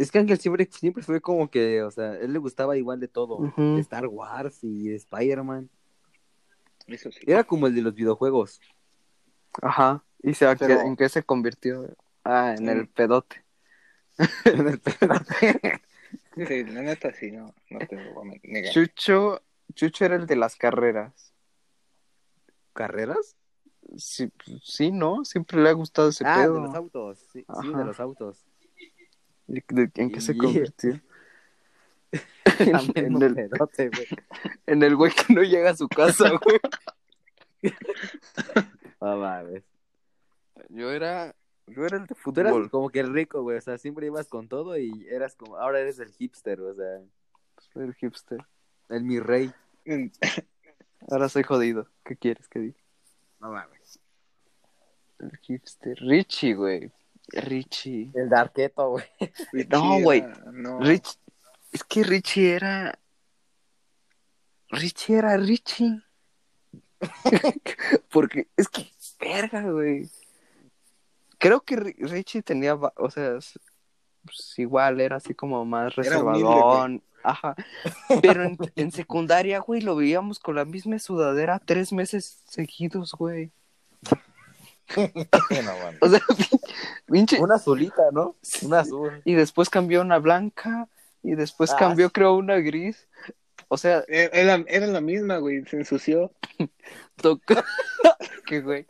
[0.00, 3.08] Es que Ángel siempre, siempre fue como que, o sea, él le gustaba igual de
[3.08, 5.68] todo, de Star Wars y de Spider-Man.
[6.86, 7.20] Eso sí.
[7.26, 8.62] Era como el de los videojuegos.
[9.60, 10.02] Ajá.
[10.22, 11.94] ¿Y se, Pero- en qué se convirtió?
[12.24, 13.44] Ah, en el pedote.
[14.46, 15.14] En el pedo.
[16.34, 18.72] Sí, la neta sí, no, no te lo voy a negar.
[18.72, 19.42] Chucho,
[19.74, 21.34] Chucho era el de las carreras.
[22.72, 23.36] ¿Carreras?
[23.98, 24.32] Sí,
[24.62, 25.24] sí, ¿no?
[25.24, 26.54] Siempre le ha gustado ese ah, pedo.
[26.54, 27.18] de los autos.
[27.32, 28.46] Sí, de los autos.
[29.52, 31.00] ¿Y de- ¿En qué se convirtió?
[32.58, 34.06] En, el, pedote, güey.
[34.66, 36.58] en el güey que no llega a su casa, güey.
[39.00, 39.62] No mames.
[40.68, 41.34] Yo era,
[41.66, 42.70] yo era el de Tú eras fútbol.
[42.70, 43.56] como que el rico, güey.
[43.56, 45.56] O sea, siempre ibas con todo y eras como.
[45.56, 47.00] Ahora eres el hipster, o sea,
[47.72, 48.40] Soy el hipster.
[48.90, 49.50] el mi rey.
[51.10, 51.88] Ahora soy jodido.
[52.04, 52.78] ¿Qué quieres que diga?
[53.40, 53.98] No mames.
[55.18, 55.96] El hipster.
[56.00, 56.92] Richie, güey.
[57.32, 58.10] Richie.
[58.14, 59.04] El Darketo, güey.
[59.70, 60.24] No, güey.
[60.52, 61.18] No, Rich,
[61.72, 62.98] es que Richie era.
[64.70, 66.02] Richie era Richie.
[68.10, 70.08] Porque es que, verga, güey.
[71.38, 73.58] Creo que Ri- Richie tenía, o sea, es-
[74.24, 77.02] pues, igual era así como más Era humilde, reservadón.
[77.22, 77.54] Ajá.
[78.22, 83.50] Pero en, en secundaria, güey, lo veíamos con la misma sudadera tres meses seguidos, güey.
[85.64, 85.98] No, bueno.
[86.00, 86.20] O sea,
[87.06, 87.40] pinche.
[87.40, 88.36] Una azulita, ¿no?
[88.62, 89.22] Una azul.
[89.24, 90.88] Y después cambió una blanca.
[91.22, 92.12] Y después Ah, cambió, sí.
[92.12, 93.08] creo, una gris.
[93.68, 96.32] O sea, Era, era- era la misma, güey, se ensució.
[97.16, 97.64] Toca...
[98.46, 98.86] ¿Qué, güey?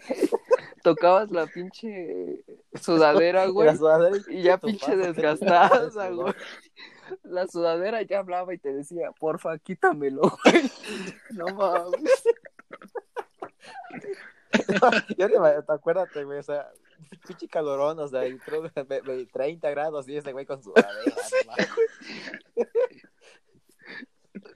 [0.83, 2.43] Tocabas la pinche
[2.81, 3.67] sudadera, güey.
[3.67, 6.33] La sudadera Y ya pinche desgastada, güey.
[7.25, 10.71] La sudadera ya hablaba y te decía, porfa, quítamelo, güey.
[11.31, 12.23] No mames.
[15.19, 16.71] Yo te, te acuérdate, güey, o sea,
[17.27, 20.63] pinche calorón, o sea, y creo que ve- ve- 30 grados y ese güey con
[20.63, 20.85] su no.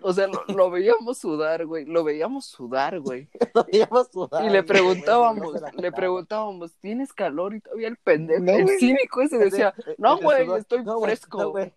[0.00, 1.84] O sea, lo, lo veíamos sudar, güey.
[1.86, 3.28] Lo veíamos sudar, güey.
[3.72, 7.54] Y le güey, preguntábamos, no le preguntábamos, ¿tienes calor?
[7.54, 11.38] Y todavía el pendejo, No, el cínico ese decía, Ese- no, güey, estoy no, fresco.
[11.42, 11.72] no, güey,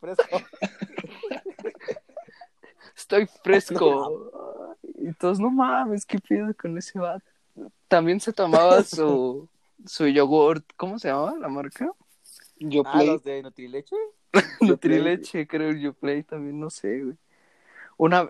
[0.00, 0.38] fresco.
[2.96, 4.51] Estoy fresco.
[5.02, 7.24] Y todos, no mames, ¿qué pido con ese vato?
[7.88, 9.48] También se tomaba su,
[9.84, 11.90] su yogurt, ¿cómo se llamaba la marca?
[12.58, 13.06] Yo Ah, play.
[13.08, 13.96] los de Nutrileche.
[14.60, 17.16] Nutrileche, creo, el Yoplait también, no sé, güey.
[17.96, 18.28] Una,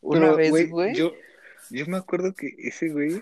[0.00, 0.94] una Pero, vez, güey.
[0.94, 1.12] Yo,
[1.70, 3.20] yo me acuerdo que ese güey,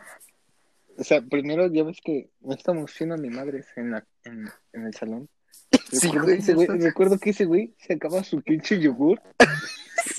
[0.98, 4.50] o sea, primero ya ves que no estamos haciendo a mi madre en, la, en,
[4.72, 5.28] en el salón.
[5.90, 6.84] Sí, recuerdo, güey, que ese güey está.
[6.86, 9.20] recuerdo que ese güey sacaba su pinche yogur,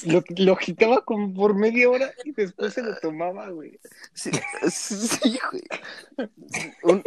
[0.05, 3.79] lo, lo agitaba como por media hora y después se lo tomaba, güey.
[4.13, 4.31] Sí,
[4.69, 6.29] sí, güey.
[6.83, 7.03] Un-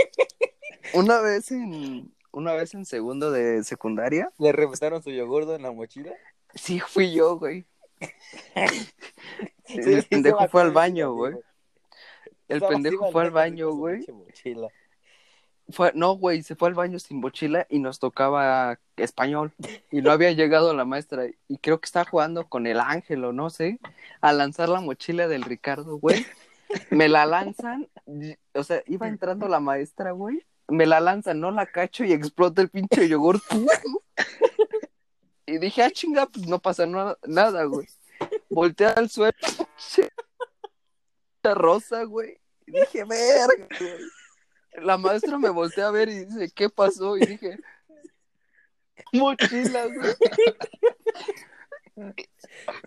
[0.95, 5.73] una vez en una vez en segundo de secundaria, Le reventaron su yogurdo en la
[5.73, 6.13] mochila.
[6.55, 7.67] sí fui yo, güey.
[9.67, 11.35] Sí, El pendejo fue al baño, güey.
[12.49, 14.05] El pendejo fue al baño, güey.
[14.13, 14.69] mochila.
[15.95, 19.53] No, güey, se fue al baño sin mochila y nos tocaba español.
[19.91, 21.27] Y no había llegado la maestra.
[21.49, 23.79] Y creo que estaba jugando con el ángel o no sé,
[24.21, 26.27] a lanzar la mochila del Ricardo, güey.
[26.91, 27.89] Me la lanzan,
[28.55, 30.45] o sea, iba entrando la maestra, güey.
[30.69, 33.41] Me la lanzan, no la cacho y explota el pinche yogur.
[35.47, 37.89] Y dije, ah, chinga, pues no pasa no- nada, güey.
[38.49, 39.35] Volteé al suelo,
[41.43, 42.39] rosa, güey.
[42.67, 43.93] Y dije, verga, güey.
[44.75, 47.17] La maestra me voltea a ver y dice, ¿qué pasó?
[47.17, 47.59] Y dije,
[49.13, 50.15] mochila, güey.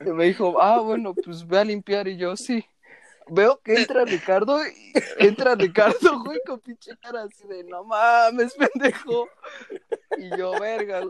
[0.05, 2.07] Y me dijo, ah, bueno, pues ve a limpiar.
[2.07, 2.65] Y yo, sí.
[3.27, 8.53] Veo que entra Ricardo y entra Ricardo, güey, con pinche cara así de, no mames,
[8.53, 9.29] pendejo.
[10.17, 11.03] Y yo, verga,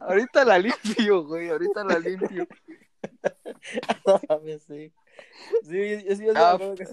[0.00, 2.46] ahorita la limpio, güey, ahorita la limpio.
[4.66, 4.92] Sí.
[5.68, 6.84] Sí, yo sí, yo Ah, porque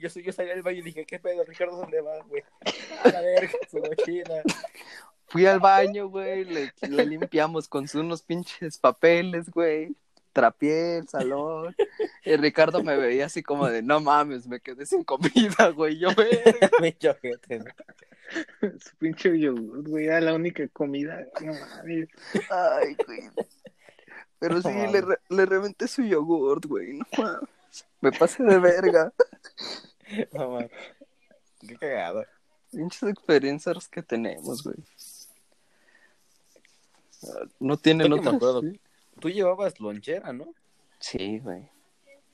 [0.00, 2.42] yo, yo salí del baño y dije, ¿qué pedo, Ricardo, dónde vas, güey?
[3.04, 4.42] A la verga, su mochila.
[5.26, 9.94] Fui al baño, güey, le, le limpiamos con unos pinches papeles, güey.
[10.32, 11.74] Trapié el salón.
[12.24, 15.98] Y Ricardo me veía así como de, no mames, me quedé sin comida, güey.
[15.98, 16.58] Yo, verga.
[18.80, 21.24] Su pinche yogur, güey, era la única comida.
[21.40, 22.08] No mames.
[22.50, 23.20] Ay, güey.
[24.40, 26.94] Pero sí, No le, re- le reventé su yogurt, güey.
[26.98, 27.48] No mames.
[28.04, 29.12] Me pasé de verga.
[30.32, 30.70] No mames.
[31.66, 32.24] Qué cagado.
[32.70, 34.76] Pinches experiencias que tenemos, güey.
[37.58, 38.34] No tienen me otras.
[38.34, 38.62] acuerdo.
[39.18, 40.44] Tú llevabas lonchera, ¿no?
[40.98, 41.66] Sí, güey.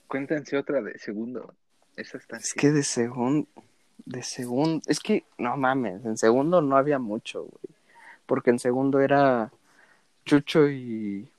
[0.08, 1.54] Cuéntense otra de segundo.
[1.96, 2.58] Esa está Es así.
[2.58, 3.48] que de segundo,
[4.04, 7.76] de segundo, es que no mames, en segundo no había mucho, güey.
[8.26, 9.52] Porque en segundo era
[10.24, 11.30] Chucho y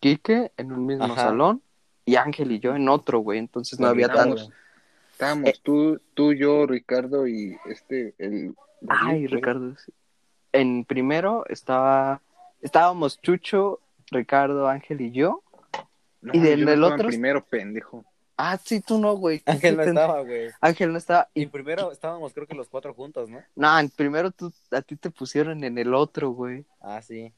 [0.00, 1.16] Quique en un mismo Ajá.
[1.28, 1.62] salón
[2.10, 3.38] y Ángel y yo en otro, güey.
[3.38, 4.34] Entonces no había Ricardo.
[4.36, 4.52] tanto.
[5.12, 5.54] Estábamos Eh.
[5.62, 8.54] tú, tú, yo, Ricardo y este, el...
[8.80, 9.26] David, Ay.
[9.26, 9.76] Ricardo.
[9.76, 9.92] sí.
[10.52, 12.22] En primero estaba,
[12.62, 13.80] estábamos Chucho,
[14.10, 15.42] Ricardo, Ángel y yo.
[16.22, 17.08] No, ¿Y del- yo del estaba en otro?
[17.08, 18.04] primero, pendejo.
[18.42, 19.42] Ah, sí, tú no, güey.
[19.46, 20.48] Ángel no estaba, güey.
[20.62, 21.28] Ángel no estaba.
[21.34, 23.38] Y Y, primero estábamos, creo que los cuatro juntos, ¿no?
[23.54, 26.64] no, en primero tú, a ti te pusieron en el otro, güey.
[26.80, 27.32] Ah, sí.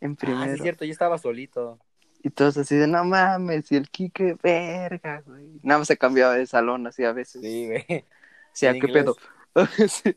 [0.00, 0.52] En Ah, sí, primero.
[0.52, 1.80] es cierto, yo estaba solito.
[2.24, 5.60] Y todos así de, no mames, y el Quique, verga, güey.
[5.62, 7.42] Nada más se cambiaba de salón así a veces.
[7.42, 7.84] Sí, güey.
[8.54, 9.04] Sí, ¿a en qué inglés.
[9.04, 9.16] pedo?
[9.88, 10.16] Sí.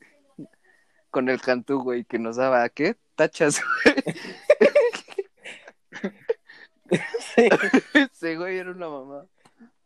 [1.09, 2.95] Con el cantú, güey, que nos daba, ¿qué?
[3.15, 3.59] Tachas,
[7.35, 7.49] Sí.
[7.93, 9.25] Ese güey era una mamá.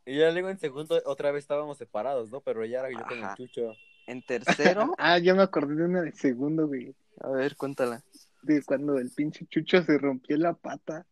[0.06, 2.42] Y ya luego en segundo otra vez estábamos separados, ¿no?
[2.42, 3.32] Pero ya era yo con Ajá.
[3.32, 3.74] el chucho.
[4.08, 6.94] En tercero, Ah, ya me acordé de una de segundo, güey.
[7.22, 8.04] a ver, cuéntala.
[8.42, 11.06] De cuando el pinche Chucho se rompió la pata.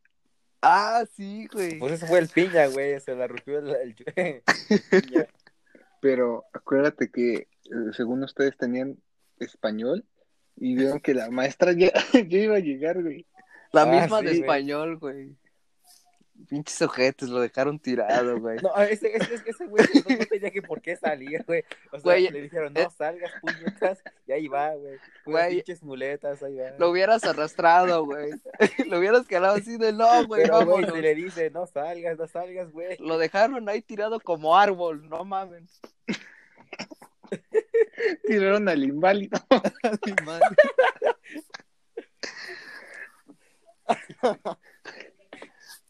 [0.62, 1.80] Ah, sí, güey.
[1.80, 3.00] Pues ese fue el piña, güey.
[3.00, 3.96] Se la rompió el, el
[4.92, 5.28] piña.
[6.02, 7.48] Pero acuérdate que eh,
[7.94, 8.98] según ustedes tenían
[9.40, 10.06] español
[10.56, 13.26] y vieron que la maestra ya, ya iba a llegar, güey.
[13.72, 14.42] La Ah, misma sí, de güey.
[14.42, 15.36] español, güey.
[16.48, 18.58] Pinches ojetes, lo dejaron tirado, güey.
[18.62, 21.64] No, ese, ese, ese, ese güey no, no tenía que por qué salir, güey.
[21.92, 22.88] O sea, Güey, le dijeron, no eh.
[22.98, 24.02] salgas, puñetas.
[24.26, 25.50] Y ahí va, güey.
[25.50, 26.72] Pinches muletas, ahí va.
[26.78, 28.32] Lo hubieras arrastrado, güey.
[28.90, 32.72] Lo hubieras calado así de no, güey, Pero, güey, le dice, no salgas, no salgas,
[32.72, 32.98] güey.
[33.00, 35.82] Lo dejaron ahí tirado como árbol, no mames.
[38.28, 39.38] Tiraron al inválido.
[40.06, 40.56] Mi madre.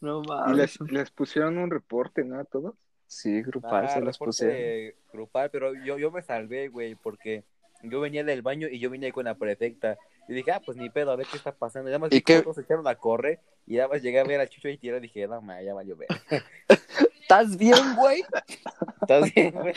[0.00, 0.56] No Y mames.
[0.56, 2.38] les, les pusieron un reporte, ¿no?
[2.38, 2.74] A todos.
[3.06, 4.66] Sí, grupal Ah, se los reporte pusieron.
[5.12, 7.44] Grupal, pero yo, yo me salvé, güey, porque
[7.82, 9.98] yo venía del baño y yo vine ahí con la prefecta.
[10.28, 11.88] Y dije, ah, pues ni pedo, a ver qué está pasando.
[11.88, 14.24] Y nada más ¿Y que todos se echaron a correr y nada más llegué a
[14.24, 16.08] ver al chucho ahí tirado y dije, no, ma, ya valió ver.
[17.22, 18.22] ¿Estás bien, güey?
[19.02, 19.74] ¿Estás bien, güey?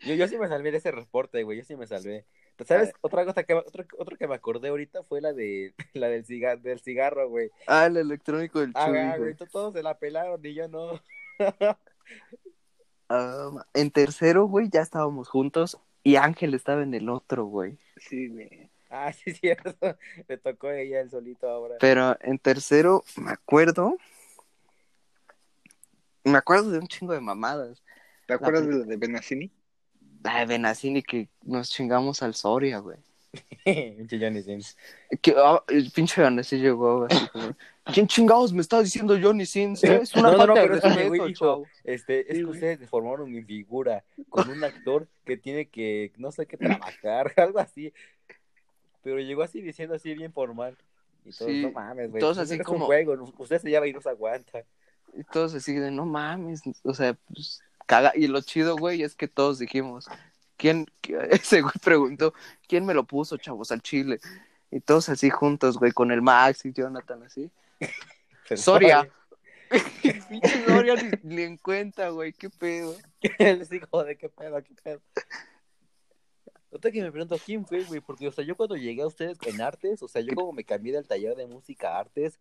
[0.00, 2.24] Yo, yo sí me salvé de ese reporte, güey, yo sí me salvé.
[2.66, 2.92] ¿Sabes?
[3.00, 6.60] Otra cosa que, otro, otro que me acordé ahorita fue la de la del cigarro,
[6.60, 7.50] del cigarro, güey.
[7.66, 9.34] Ah, el electrónico del Ah, Chuy, güey, güey.
[9.34, 11.00] to- todos se la pelaron y yo no.
[13.10, 17.78] Ah, en tercero, güey, ya estábamos juntos y Ángel estaba en el otro, güey.
[17.96, 18.70] Sí, güey.
[18.90, 19.96] Ah, sí, cierto.
[20.28, 21.76] Le tocó a ella el solito ahora.
[21.80, 23.96] Pero en tercero, me acuerdo.
[26.24, 27.82] Me acuerdo de un chingo de mamadas.
[28.26, 29.50] ¿Te acuerdas de la de Benacini?
[30.20, 32.98] De Benacini que nos chingamos al Soria, güey.
[33.64, 34.76] Pinche Johnny Sins.
[35.20, 37.54] Que ah, el pinche Benacini llegó así como,
[37.92, 39.84] ¿Quién chingados me está diciendo Johnny Sins?
[39.84, 39.96] eh?
[40.02, 41.70] Es una No, no, falta no, de pero ese respeto, güey.
[41.84, 42.54] Este, es Sí, que güey.
[42.54, 47.58] ustedes deformaron mi figura con un actor que tiene que, no sé qué trabajar, algo
[47.58, 47.92] así.
[49.02, 50.76] Pero llegó así diciendo así bien formal.
[51.24, 52.20] Y todos, Sí, no mames, güey.
[52.20, 54.64] todos pues así es como- un juego, no- usted se llama y no se aguanta.
[55.14, 58.12] Y todos así de, no mames, o sea, pues, caga.
[58.14, 60.06] Y lo chido, güey, es que todos dijimos,
[60.56, 60.86] ¿quién?
[61.30, 62.34] Ese güey preguntó,
[62.68, 64.20] ¿quién me lo puso, chavos, al chile?
[64.70, 67.50] Y todos así juntos, güey, con el Max y Jonathan así.
[68.54, 69.10] Soria.
[70.28, 72.94] Pinche Soria ni, ni en cuenta, güey, qué pedo.
[73.38, 75.00] Les digo, de qué pedo, qué pedo.
[76.70, 78.00] Otra que me pregunto, ¿quién fue, güey?
[78.00, 80.64] Porque, o sea, yo cuando llegué a ustedes en artes, o sea, yo como me
[80.64, 82.38] cambié del taller de música a artes,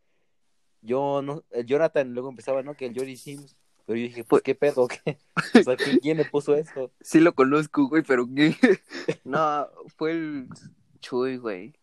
[0.82, 2.76] yo no, el Jonathan luego empezaba, ¿no?
[2.76, 3.56] Que el Johnny Sims.
[3.88, 4.88] Pero yo dije, pues, ¿qué pedo?
[5.06, 5.18] ¿Qué?
[5.36, 6.92] O sea, ¿quién, le puso eso?
[7.02, 8.56] Sí lo conozco, güey, pero ¿qué?
[9.24, 10.50] No, fue el
[11.00, 11.74] Chuy, güey.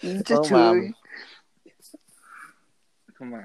[0.00, 0.94] Pinche No Chuy.
[3.20, 3.40] No.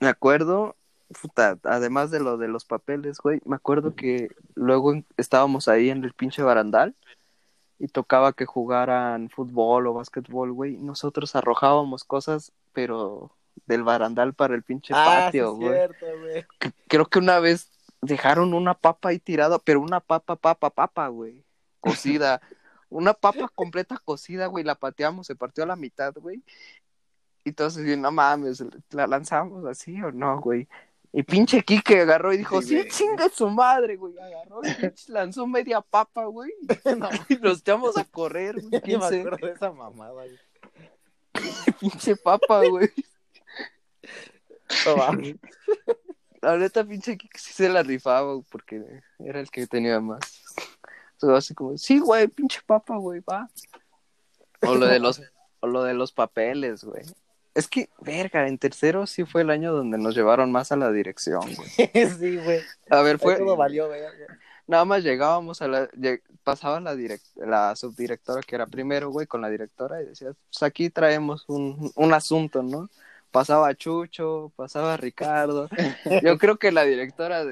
[0.00, 0.74] Me acuerdo,
[1.20, 6.02] puta, además de lo de los papeles, güey, me acuerdo que luego estábamos ahí en
[6.02, 6.96] el pinche barandal
[7.78, 10.76] y tocaba que jugaran fútbol o básquetbol, güey.
[10.78, 13.30] Nosotros arrojábamos cosas, pero
[13.66, 15.74] del barandal para el pinche patio, Ah, sí, güey.
[15.74, 16.46] cierto, güey.
[16.88, 17.70] Creo que una vez
[18.00, 21.44] dejaron una papa ahí tirada, pero una papa, papa, papa, güey.
[21.80, 22.40] Cocida.
[22.90, 24.64] una papa completa cocida, güey.
[24.64, 26.42] La pateamos, se partió a la mitad, güey.
[27.44, 30.68] Y todos así, no mames, ¿la lanzamos así o no, güey?
[31.12, 34.18] Y pinche Kike agarró y dijo, Sí, sí, chinga su madre, güey.
[34.18, 36.52] Agarró y pinche lanzó media papa, güey.
[37.28, 38.70] y nos echamos a correr, güey.
[38.70, 40.38] Yo ¿Quién me acuerdo de esa mamada, güey.
[41.80, 42.90] Pinche papa, güey.
[44.84, 45.18] No.
[46.40, 50.44] La neta, pinche Kike sí se la rifaba, güey, porque era el que tenía más.
[51.18, 53.48] Todo así como, sí, güey, pinche papa, güey, va.
[54.62, 55.20] O lo de los,
[55.60, 57.02] o lo de los papeles, güey.
[57.58, 60.92] Es que, verga, en tercero sí fue el año donde nos llevaron más a la
[60.92, 61.68] dirección, güey.
[62.18, 62.60] sí, güey.
[62.88, 63.36] A ver, Fue...
[63.36, 64.00] Todo valió, güey.
[64.68, 65.88] nada más llegábamos a la,
[66.44, 70.62] pasaba la direct, la subdirectora que era primero, güey, con la directora y decía, pues
[70.62, 72.88] aquí traemos un, un asunto, ¿no?
[73.32, 75.68] Pasaba Chucho, pasaba Ricardo.
[76.22, 77.44] Yo creo que la directora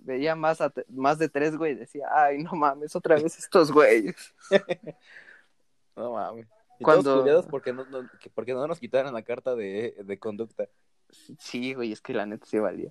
[0.00, 3.72] veía más, a más de tres, güey, y decía, ay, no mames, otra vez estos
[3.72, 4.34] güeyes.
[5.96, 6.48] No mames.
[6.78, 10.18] Y Cuando- todos porque no, no- que- porque no nos quitaron la carta de, de
[10.18, 10.68] conducta.
[11.38, 12.90] Sí, güey, es que la neta sí valía.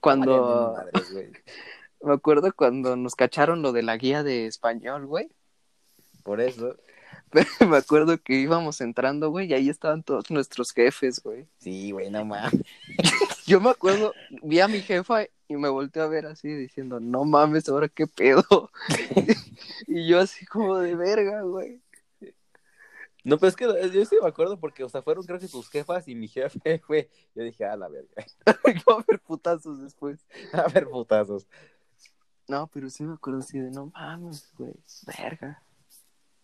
[0.00, 0.74] Cuando,
[2.02, 5.30] me acuerdo cuando nos cacharon lo de la guía de español, güey.
[6.22, 6.76] Por eso.
[7.68, 11.46] Me acuerdo que íbamos entrando, güey, y ahí estaban todos nuestros jefes, güey.
[11.58, 12.60] Sí, güey, no mames.
[13.46, 17.24] Yo me acuerdo, vi a mi jefa y me volteó a ver así diciendo, no
[17.24, 18.70] mames, ahora qué pedo.
[19.86, 21.82] y yo así como de verga, güey.
[23.24, 25.70] No, pero es que yo sí me acuerdo porque, o sea, fueron creo que tus
[25.70, 27.10] jefas y mi jefe fue.
[27.34, 28.10] Yo dije, a la verga.
[28.46, 30.20] A ver putazos después.
[30.52, 31.46] A ver, putazos.
[32.46, 34.74] No, pero sí me acuerdo así de, no mames, güey,
[35.06, 35.62] verga.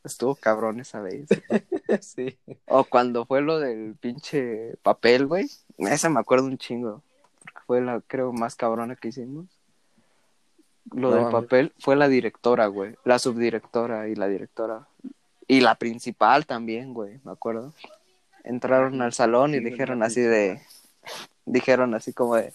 [0.02, 1.28] Estuvo cabrón esa vez.
[2.00, 2.38] sí.
[2.66, 5.50] O cuando fue lo del pinche papel, güey.
[5.76, 7.02] Esa me acuerdo un chingo.
[7.42, 9.46] Porque fue la, creo, más cabrona que hicimos.
[10.92, 12.96] Lo No del papel fue la directora, güey.
[13.04, 14.88] La subdirectora y la directora.
[15.50, 17.74] Y la principal también, güey, me acuerdo.
[18.44, 20.60] Entraron al salón y dijeron así de...
[21.44, 22.52] Dijeron así como de...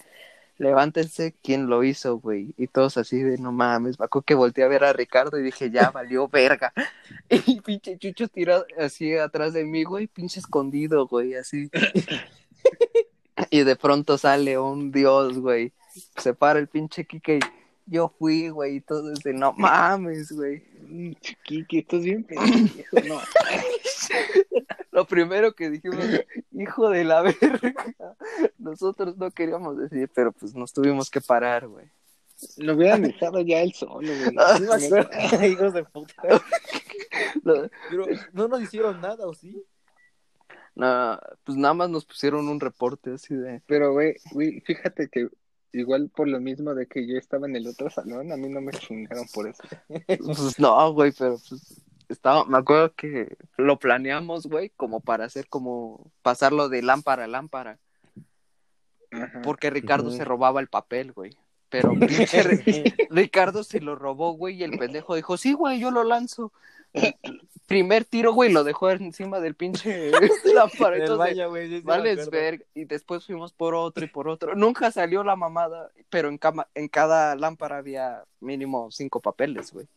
[0.56, 2.54] Levántense, ¿quién lo hizo, güey?
[2.56, 3.98] Y todos así de, no mames.
[3.98, 6.72] Me acuerdo que volteé a ver a Ricardo y dije, ya valió verga.
[7.28, 11.68] Y pinche Chucho tirado así atrás de mí, güey, pinche escondido, güey, así.
[13.50, 15.74] Y de pronto sale un dios, güey.
[16.16, 17.40] Se para el pinche Kike y
[17.86, 20.62] yo fui, güey, y todo de, no mames, güey.
[21.20, 23.20] Chiquiqui, estás bien pendejo, no.
[24.92, 26.04] Lo primero que dijimos,
[26.52, 27.74] hijo de la verga.
[28.58, 31.86] Nosotros no queríamos decir, pero pues nos tuvimos que parar, güey.
[32.56, 34.34] Lo hubieran dejado ya él solo, güey.
[34.38, 34.58] Ah,
[35.46, 36.14] hijos de puta.
[37.42, 39.62] Lo- Pero no nos hicieron nada, ¿o sí?
[40.74, 45.28] No, pues nada más nos pusieron un reporte así de, Pero, güey, güey, fíjate que
[45.80, 48.60] igual por lo mismo de que yo estaba en el otro salón, a mí no
[48.60, 49.62] me chingaron por eso.
[50.06, 55.48] Pues no, güey, pero pues estaba, me acuerdo que lo planeamos, güey, como para hacer
[55.48, 57.78] como pasarlo de lámpara a lámpara,
[59.10, 59.42] Ajá.
[59.42, 61.36] porque Ricardo se robaba el papel, güey.
[61.80, 66.04] Pero pinche Ricardo se lo robó, güey, y el pendejo dijo, sí, güey, yo lo
[66.04, 66.52] lanzo.
[67.66, 71.68] Primer tiro, güey, lo dejó encima del pinche Entonces, güey.
[71.68, 72.30] sí, sí Vales acuerdo.
[72.30, 74.54] ver, y después fuimos por otro y por otro.
[74.54, 79.88] Nunca salió la mamada, pero en, cama, en cada lámpara había mínimo cinco papeles, güey.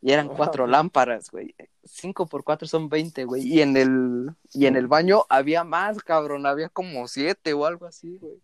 [0.00, 1.54] Y eran cuatro lámparas, güey.
[1.84, 3.42] Cinco por cuatro son veinte, güey.
[3.42, 6.46] Y en el, y en el baño había más, cabrón.
[6.46, 8.40] Había como siete o algo así, güey.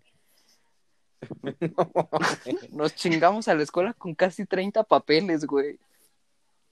[2.71, 5.79] Nos chingamos a la escuela con casi 30 papeles, güey.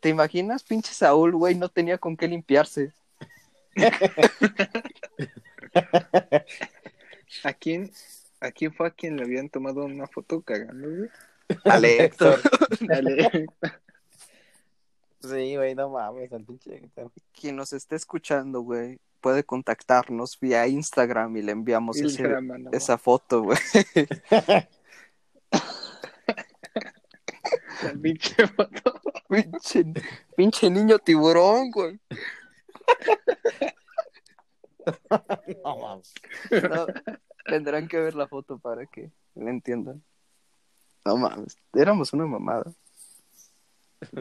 [0.00, 0.62] ¿Te imaginas?
[0.62, 2.92] Pinche Saúl, güey, no tenía con qué limpiarse.
[7.44, 7.90] ¿A quién,
[8.40, 11.08] ¿A quién fue a quien le habían tomado una foto cagando, güey?
[11.64, 12.40] Ale, Héctor.
[15.20, 17.10] Sí, güey, no mames, al pinche Héctor.
[17.32, 22.70] quien nos esté escuchando, güey, puede contactarnos vía Instagram y le enviamos ese- no.
[22.72, 23.58] esa foto, güey.
[27.82, 29.00] La pinche foto.
[29.28, 29.84] pinche,
[30.36, 31.98] pinche niño tiburón, güey.
[35.08, 36.86] No
[37.46, 40.02] tendrán que ver la foto para que le entiendan.
[41.04, 42.64] No mames, éramos una mamada.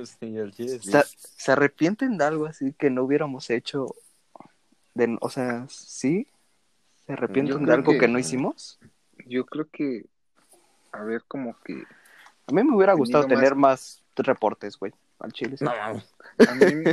[0.06, 0.92] Sí, el chile sí.
[0.92, 3.96] ¿Se, se arrepienten de algo así que no hubiéramos hecho?
[4.94, 6.28] De, o sea, ¿sí?
[7.06, 8.00] ¿Se arrepienten de algo que...
[8.00, 8.80] que- no hicimos?
[9.26, 10.06] Yo creo que,
[10.92, 11.84] a ver, como que
[12.48, 15.58] A mí me hubiera gustado más- tener más reportes, güey, al chile.
[15.58, 15.64] sí.
[15.64, 16.14] No mames.
[16.48, 16.84] a mí,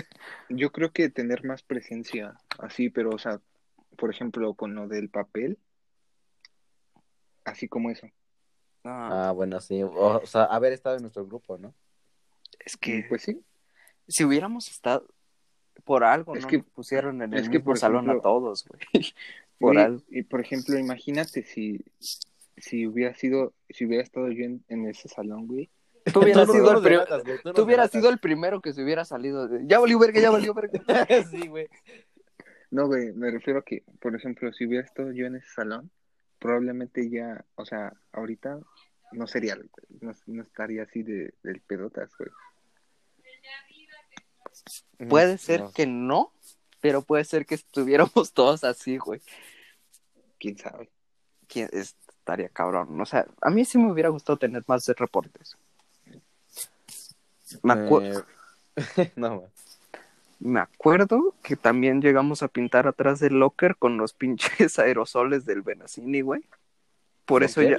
[0.51, 3.41] yo creo que tener más presencia, así, pero, o sea,
[3.97, 5.59] por ejemplo, con lo del papel,
[7.45, 8.07] así como eso.
[8.85, 9.83] Ah, Ah, bueno, sí.
[9.83, 11.75] O, o sea, haber estado en nuestro grupo, ¿no?
[12.61, 13.41] es que pues sí,
[14.09, 15.07] si hubiéramos estado
[15.85, 16.49] por algo, Es ¿no?
[16.49, 18.81] que- pusieron en el es que, mismo por salón a ejemplo, todos, güey.
[19.59, 20.03] por Güey, algo.
[20.11, 21.81] Y por ejemplo, imagínate si,
[22.57, 25.71] si hubiera sido, si hubiera estado yo en, en ese salón, güey.
[26.13, 28.73] Tú hubieras Tú no sido el delatas, güey, tú tú hubieras sido el primero que
[28.73, 29.47] se hubiera salido.
[29.49, 30.81] de- Ya valió verga, ya valió verga.
[31.31, 31.69] sí, güey.
[32.71, 35.91] No, güey, me refiero a que, por ejemplo, si hubiera estado yo en ese salón,
[36.39, 38.59] probablemente ya, o sea, ahorita
[39.13, 39.57] no sería,
[40.01, 42.31] no, no estaría así de, del pedotas, güey.
[45.09, 45.73] Puede ser No.
[45.73, 46.33] que no,
[46.81, 49.21] pero puede ser que estuviéramos todos así, güey.
[50.39, 50.89] ¿Quién sabe?
[51.49, 53.01] Que estaría cabrón.
[53.01, 55.57] O sea, a mí sí me hubiera gustado tener más de reportes.
[57.63, 58.25] Me, acu-
[58.77, 59.51] Eh, no, man.
[60.39, 65.63] me acuerdo que también llegamos a pintar atrás del locker con los pinches aerosoles del
[65.63, 66.45] Benacini, güey.
[67.25, 67.79] Por eso ya.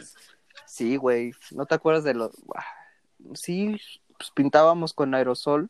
[0.66, 1.32] Sí, güey.
[1.52, 2.32] ¿No te acuerdas de los.?
[3.34, 3.80] Sí,
[4.18, 5.70] pues pintábamos con aerosol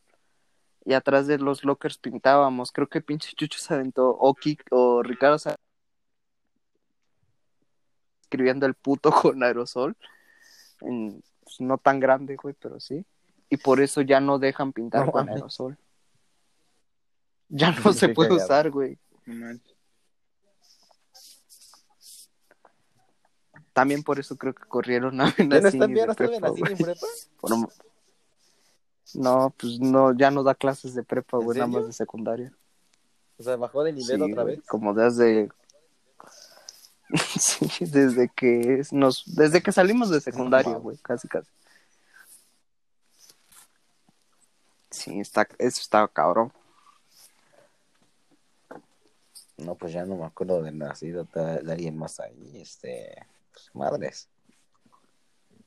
[0.86, 2.72] y atrás de los lockers pintábamos.
[2.72, 5.56] Creo que pinche Chucho se aventó, o, Kik- o Ricardo se
[8.22, 9.96] escribiendo el puto con aerosol.
[10.82, 13.06] En- pues, no tan grande, güey, pero sí.
[13.50, 15.78] Y por eso ya no dejan pintar No con aerosol.
[17.50, 19.00] Ya no se puede usar, güey.
[19.26, 19.76] No manches.
[23.74, 26.06] También por eso creo que corrieron a ¿Ya no Benacini están bien?
[26.06, 27.08] ¿No están prepa?
[27.40, 27.52] Por-
[29.14, 32.54] No, pues no, ya no da clases de prepa, ¿En güey, nada más de secundaria.
[33.38, 34.62] O sea, bajó de nivel Sí, otra vez.
[34.68, 35.50] Como desde
[37.40, 41.50] sí, desde que nos desde que salimos de secundaria, güey, casi casi.
[44.92, 46.52] Sí, está eso está cabrón.
[49.58, 52.52] No, pues ya no me acuerdo de nacido de alguien más ahí.
[52.62, 53.16] Este.
[53.52, 54.30] pues, madres.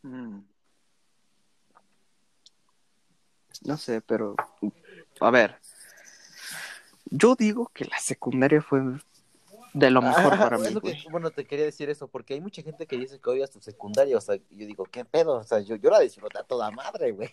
[0.03, 0.41] Mm.
[3.65, 4.35] No sé, pero
[5.21, 5.57] a ver.
[7.07, 8.81] Yo digo que la secundaria fue
[9.75, 12.63] de lo mejor Ah, para mí, que- bueno, te quería decir eso, porque hay mucha
[12.63, 14.17] gente que dice que odias tu secundaria.
[14.17, 15.37] O sea, yo digo, ¿qué pedo?
[15.37, 17.31] O sea, yo, yo la disfruté a toda madre, güey.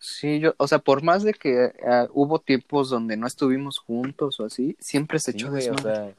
[0.00, 4.38] Sí, yo, o sea, por más de que eh, hubo tiempos donde no estuvimos juntos
[4.38, 6.14] o así, siempre se Sí, echó güey, o sea,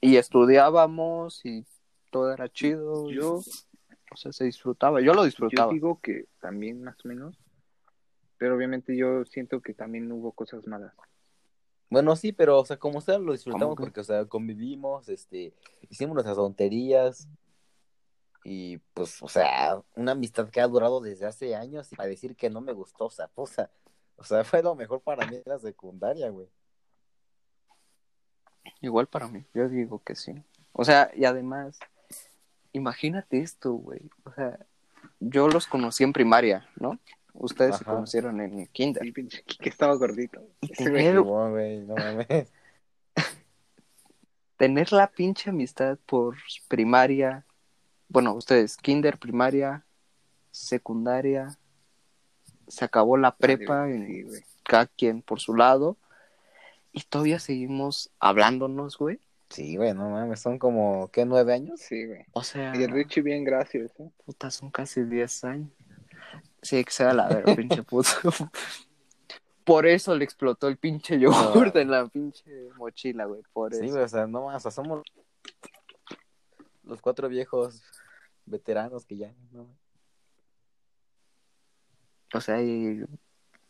[0.00, 1.64] Y estudiábamos y
[2.10, 3.10] todo era chido.
[3.10, 3.40] Yo,
[4.10, 5.00] o sea, se disfrutaba.
[5.00, 5.72] Yo lo yo disfrutaba.
[5.72, 7.38] digo que también más o menos,
[8.36, 10.92] pero obviamente yo siento que también hubo cosas malas.
[11.90, 15.52] bueno, sí, pero, o sea, como sea, lo disfrutamos porque, o sea, convivimos, este,
[15.88, 17.28] hicimos nuestras tonterías.
[18.44, 22.34] Y pues, o sea, una amistad que ha durado desde hace años y para decir
[22.34, 23.70] que no me gustó, o sea, pues, o sea,
[24.16, 26.48] o sea, fue lo mejor para mí en la secundaria, güey.
[28.80, 29.44] Igual para mí.
[29.54, 30.32] Yo digo que sí.
[30.72, 31.78] O sea, y además,
[32.72, 34.00] imagínate esto, güey.
[34.24, 34.58] O sea,
[35.20, 36.98] yo los conocí en primaria, ¿no?
[37.32, 39.02] Ustedes se conocieron en kinder.
[39.02, 40.40] Sí, pinche, que estaba gordito.
[40.76, 42.26] Tener, No, güey, no mames.
[44.56, 47.46] tener la pinche amistad por primaria.
[48.08, 49.84] Bueno, ustedes, kinder, primaria,
[50.50, 51.56] secundaria.
[52.66, 55.96] Se acabó la prepa y Sí, cada quien por su lado.
[56.92, 59.20] Y todavía seguimos hablándonos, güey.
[59.50, 61.80] Sí, güey, no mames, son como, ¿qué, nueve años?
[61.80, 62.24] Sí, güey.
[62.32, 64.10] O sea, Y el Richie bien gracias, ¿eh?
[64.26, 65.70] puta, son casi 10 años.
[66.60, 68.08] Sí, que sea la verga, pinche puto.
[69.64, 71.80] Por eso le explotó el pinche yogur No.
[71.80, 72.44] en la pinche
[72.76, 73.42] mochila, güey.
[73.52, 73.92] Por Sí, eso.
[73.94, 75.02] güey, o sea, no más, o sea, somos
[76.84, 77.82] los cuatro viejos
[78.46, 79.66] veteranos que ya, ¿no?
[82.34, 83.04] O sea, y-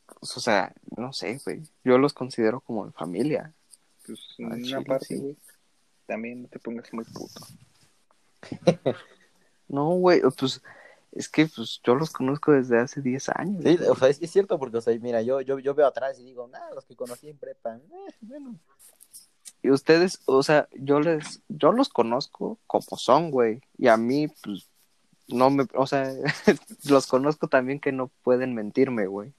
[0.07, 1.63] pues, o sea, no sé, güey.
[1.85, 3.53] Yo los considero como familia.
[4.07, 5.17] Pues Al una chile, parte, sí.
[5.19, 5.37] güey.
[6.09, 7.47] También no te pongas muy puto.
[9.71, 10.63] No, güey, pues
[11.13, 13.63] es que pues yo los conozco desde hace 10 años.
[13.63, 16.19] Sí, o sea, es, es cierto porque, o sea, mira, yo, yo, yo veo atrás
[16.19, 18.59] y digo, nada, los que conocí en prepa, eh, bueno,
[19.63, 23.61] Y ustedes, o sea, yo les, yo los conozco como son, güey.
[23.77, 24.71] Y a mí, pues,
[25.29, 26.11] no me, o sea,
[26.89, 29.35] los conozco también que no pueden mentirme, güey.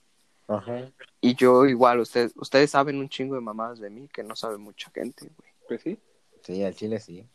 [0.48, 0.92] ajá.
[1.22, 4.58] Y yo igual, ustedes, ustedes saben un chingo de mamadas de mí que no sabe
[4.58, 5.50] mucha gente, güey.
[5.68, 6.00] Pues sí.
[6.44, 7.28] Sí, al chile sí.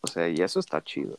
[0.00, 1.16] O sea, y eso está chido.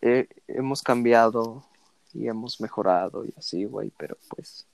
[0.00, 1.64] Eh, hemos cambiado
[2.12, 4.66] y hemos mejorado y así, güey, pero pues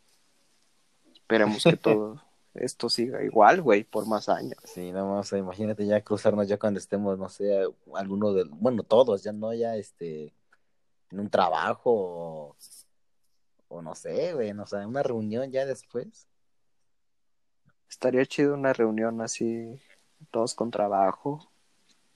[1.13, 2.21] esperemos que todo
[2.55, 4.59] esto siga igual, güey, por más años.
[4.65, 8.45] Sí, no más, o sea, imagínate ya cruzarnos ya cuando estemos, no sé, alguno de,
[8.45, 10.35] bueno, todos, ya no, ya, este,
[11.11, 12.57] en un trabajo o,
[13.69, 16.27] o no sé, güey, no, o sea, una reunión ya después.
[17.91, 19.81] Estaría chido una reunión así,
[20.31, 21.51] todos con trabajo.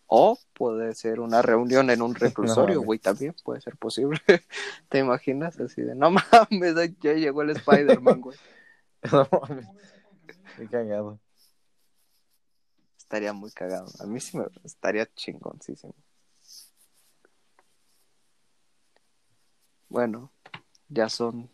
[0.06, 4.20] O puede ser una reunión en un reclusorio, güey, también puede ser posible.
[4.88, 5.58] ¿Te imaginas?
[5.58, 8.38] Así de, no mames, ya llegó el Spider-Man, güey.
[9.12, 9.68] No mames.
[10.56, 11.18] Qué cagado.
[12.96, 13.92] Estaría muy cagado.
[13.98, 15.94] A mí sí me estaría chingoncísimo.
[19.90, 20.32] Bueno,
[20.88, 21.50] ya son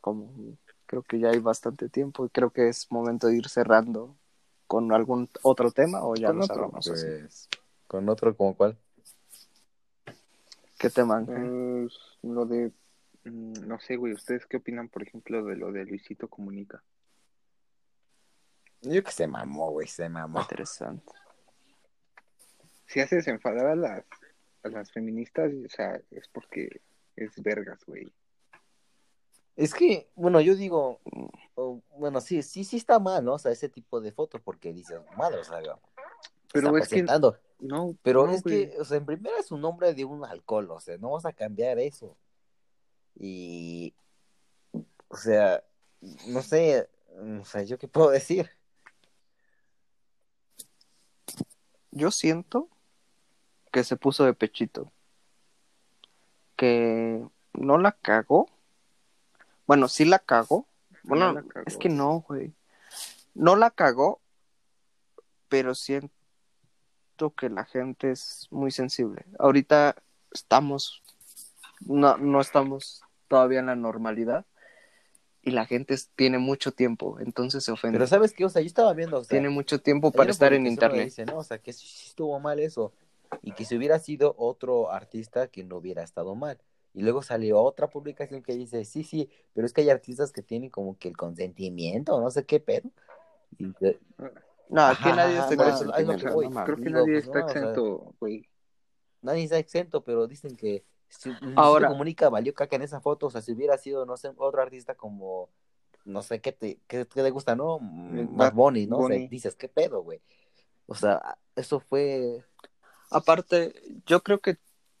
[0.00, 0.56] como
[0.92, 4.14] creo que ya hay bastante tiempo y creo que es momento de ir cerrando
[4.66, 7.06] con algún otro tema o ya Con lo otro, cerramos así.
[7.06, 7.48] Pues,
[7.86, 8.76] con otro como cuál.
[10.78, 11.32] ¿Qué te manja?
[11.32, 12.72] Pues, lo de,
[13.24, 16.82] mm, no sé, güey, ¿ustedes qué opinan, por ejemplo, de lo de Luisito Comunica?
[18.82, 20.42] Yo que se mamó, güey, se mamó.
[20.42, 21.10] Interesante.
[22.84, 24.04] Si haces enfadar a las,
[24.62, 26.82] a las feministas, o sea, es porque
[27.16, 28.12] es vergas, güey.
[29.56, 31.00] Es que, bueno, yo digo,
[31.54, 33.34] oh, bueno, sí, sí, sí está mal, ¿no?
[33.34, 35.60] O sea, ese tipo de fotos, porque dices, madre, o sea,
[36.52, 38.70] Pero es que, no, Pero no, es güey.
[38.70, 41.26] que, o sea, en primera es un nombre de un alcohol, o sea, no vas
[41.26, 42.16] a cambiar eso.
[43.14, 43.94] Y,
[45.08, 45.62] o sea,
[46.26, 46.88] no sé,
[47.40, 48.50] o sea, ¿yo qué puedo decir?
[51.90, 52.68] Yo siento
[53.70, 54.90] que se puso de pechito.
[56.56, 57.22] Que
[57.52, 58.46] no la cagó.
[59.66, 60.66] Bueno, sí la cagó.
[61.04, 61.64] Bueno, No la cagó.
[61.66, 62.52] es que no, güey.
[63.34, 64.20] No la cagó,
[65.48, 66.10] pero siento
[67.36, 69.24] que la gente es muy sensible.
[69.38, 69.96] Ahorita
[70.32, 71.02] estamos,
[71.80, 74.44] no, no estamos todavía en la normalidad
[75.42, 77.98] y la gente tiene mucho tiempo, entonces se ofende.
[77.98, 78.44] Pero ¿sabes qué?
[78.44, 81.06] O sea, yo estaba viendo, o sea, tiene mucho tiempo para estar en internet.
[81.06, 82.92] Dice, no, o sea, que estuvo mal eso.
[83.42, 86.58] Y que si hubiera sido otro artista que no hubiera estado mal.
[86.94, 90.42] Y luego salió otra publicación que dice, sí, sí, pero es que hay artistas que
[90.42, 92.90] tienen como que el consentimiento, no sé qué pedo.
[93.58, 93.64] Y
[94.68, 96.64] No, aquí Ajá, nadie está no mames.
[96.64, 98.48] Creo que nadie pues, está no, exento, güey.
[99.22, 103.30] nadie está exento, pero dicen que si Ahora- Comunica valió caca en esa foto, o
[103.30, 105.48] sea, si hubiera sido, no sé, otro artista como,
[106.04, 107.78] no sé, ¿qué te, qué, qué te gusta, no?
[107.78, 108.96] Más Bad Bunny, ¿no?
[108.98, 109.28] O sea, Bunny.
[109.28, 110.20] dices, ¿qué pedo, güey?
[110.86, 112.44] O sea, eso fue...
[113.10, 113.74] Aparte,
[114.06, 114.56] yo creo que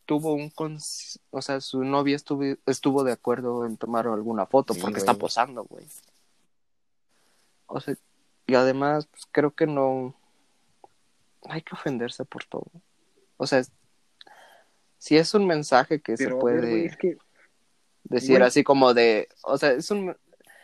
[0.06, 4.74] tuvo un cons- o sea, su novia estuvo, estuvo de acuerdo en tomar alguna foto
[4.74, 5.00] Sí, porque güey.
[5.02, 5.86] está posando, güey.
[7.66, 7.94] O sea,
[8.46, 10.14] y además, pues, creo que no
[11.48, 12.66] hay que ofenderse por todo.
[13.36, 13.72] O sea, es-
[14.98, 17.16] si es un mensaje que se Pero, puede ver, güey, es que,
[18.04, 18.46] decir güey.
[18.48, 20.16] así como de, o sea, es un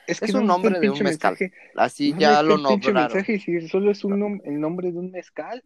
[0.07, 1.32] es, Es que un no nombre de un mezcal.
[1.39, 1.53] mensaje.
[1.76, 3.12] así ¿Dónde ya lo nombraron.
[3.12, 5.62] mensaje si solo es un nom- el nombre de un mezcal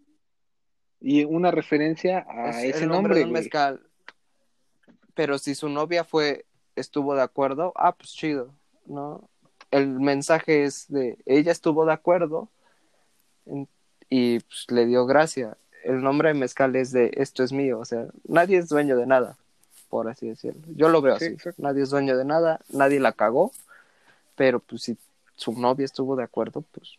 [1.02, 3.80] y una referencia a Es ese el nombre de un mezcal.
[5.14, 6.46] Pero si su novia fue,
[6.76, 8.54] estuvo de acuerdo, ah, pues chido,
[8.86, 9.28] ¿no?
[9.70, 12.48] El mensaje es de, ella estuvo de acuerdo
[14.08, 15.56] y pues, le dio gracia.
[15.84, 19.06] El nombre de mezcal es de, esto es mío, o sea, nadie es dueño de
[19.06, 19.36] nada,
[19.88, 20.62] por así decirlo.
[20.76, 23.50] Yo lo veo Sí, así, nadie es dueño de nada, nadie la cagó,
[24.36, 24.96] pero pues si
[25.34, 26.94] su novia estuvo de acuerdo, pues,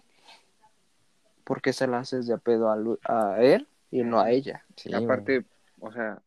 [1.45, 4.65] ¿por qué se la haces de a pedo a, a él y no a ella?
[4.75, 5.45] Sí, aparte,
[5.79, 6.19] o sea,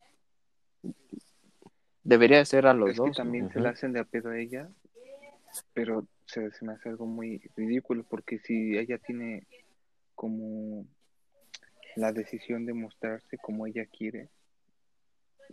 [2.03, 3.09] Debería ser a los es dos.
[3.09, 4.69] que también se la hacen de a pedo a ella,
[5.73, 9.45] pero se, se me hace algo muy ridículo porque si ella tiene
[10.15, 10.85] como
[11.97, 14.29] la decisión de mostrarse como ella quiere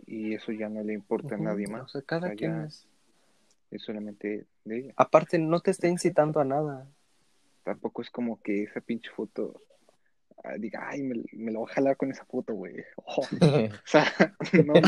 [0.05, 2.63] y eso ya no le importa a nadie más, o sea, cada O sea, quien
[2.63, 2.87] es-
[3.71, 4.93] es solamente de ella.
[4.95, 6.87] Aparte, no te está incitando a nada.
[7.65, 9.61] Tampoco es como que esa pinche foto
[10.59, 12.83] diga, ay, me, me lo voy a jalar con esa foto, güey.
[12.97, 13.21] Ojo.
[13.41, 14.05] O sea,
[14.65, 14.81] no, no.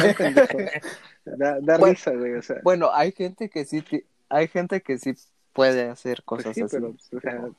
[1.37, 2.33] Da, da Bueno, risa, güey.
[2.35, 3.83] O sea, Bueno, hay gente que sí,
[4.29, 5.13] hay gente que sí
[5.53, 6.75] puede hacer pues cosas sí, así.
[6.75, 7.49] pero, o sea,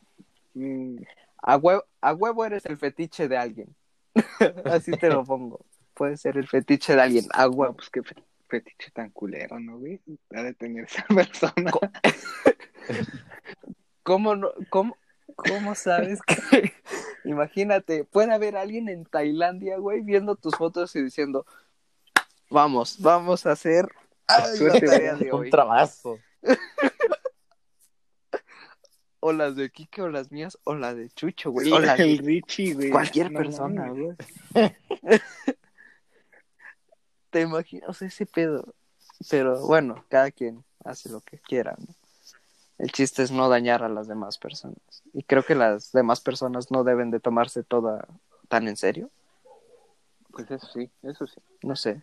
[0.55, 0.97] mm,
[1.43, 3.74] A huevo, a huevo eres el fetiche de alguien.
[4.64, 5.64] así te lo pongo.
[5.95, 7.24] Puede ser el fetiche de alguien.
[7.32, 7.74] A no, huevo.
[7.74, 8.14] pues qué fe-
[8.49, 10.00] fetiche tan culero, ¿no, güey?
[10.34, 11.71] Ha de tener esa persona.
[14.03, 14.96] ¿Cómo, no, cómo,
[15.37, 16.72] ¿Cómo sabes que?
[17.29, 21.45] Imagínate, puede haber alguien en Tailandia, güey, viendo tus fotos y diciendo,
[22.49, 23.87] vamos, vamos a hacer
[24.26, 25.50] ay, la tarea de Un hoy.
[25.50, 26.18] trabazo.
[29.21, 31.72] O las de Kike, o las mías, o la de Chucho, güey.
[31.72, 32.91] O la de el Richie, güey.
[32.91, 34.14] cualquier No persona, güey.
[37.30, 38.76] Te imaginas ese pedo.
[39.29, 41.92] Pero bueno, cada quien hace lo que quiera, ¿no?
[42.79, 44.79] El chiste es no dañar a las demás personas.
[45.13, 48.07] Y creo que las demás personas no deben de tomarse toda
[48.49, 49.11] tan en serio.
[50.30, 51.41] Pues eso sí, eso sí.
[51.63, 52.00] No sé.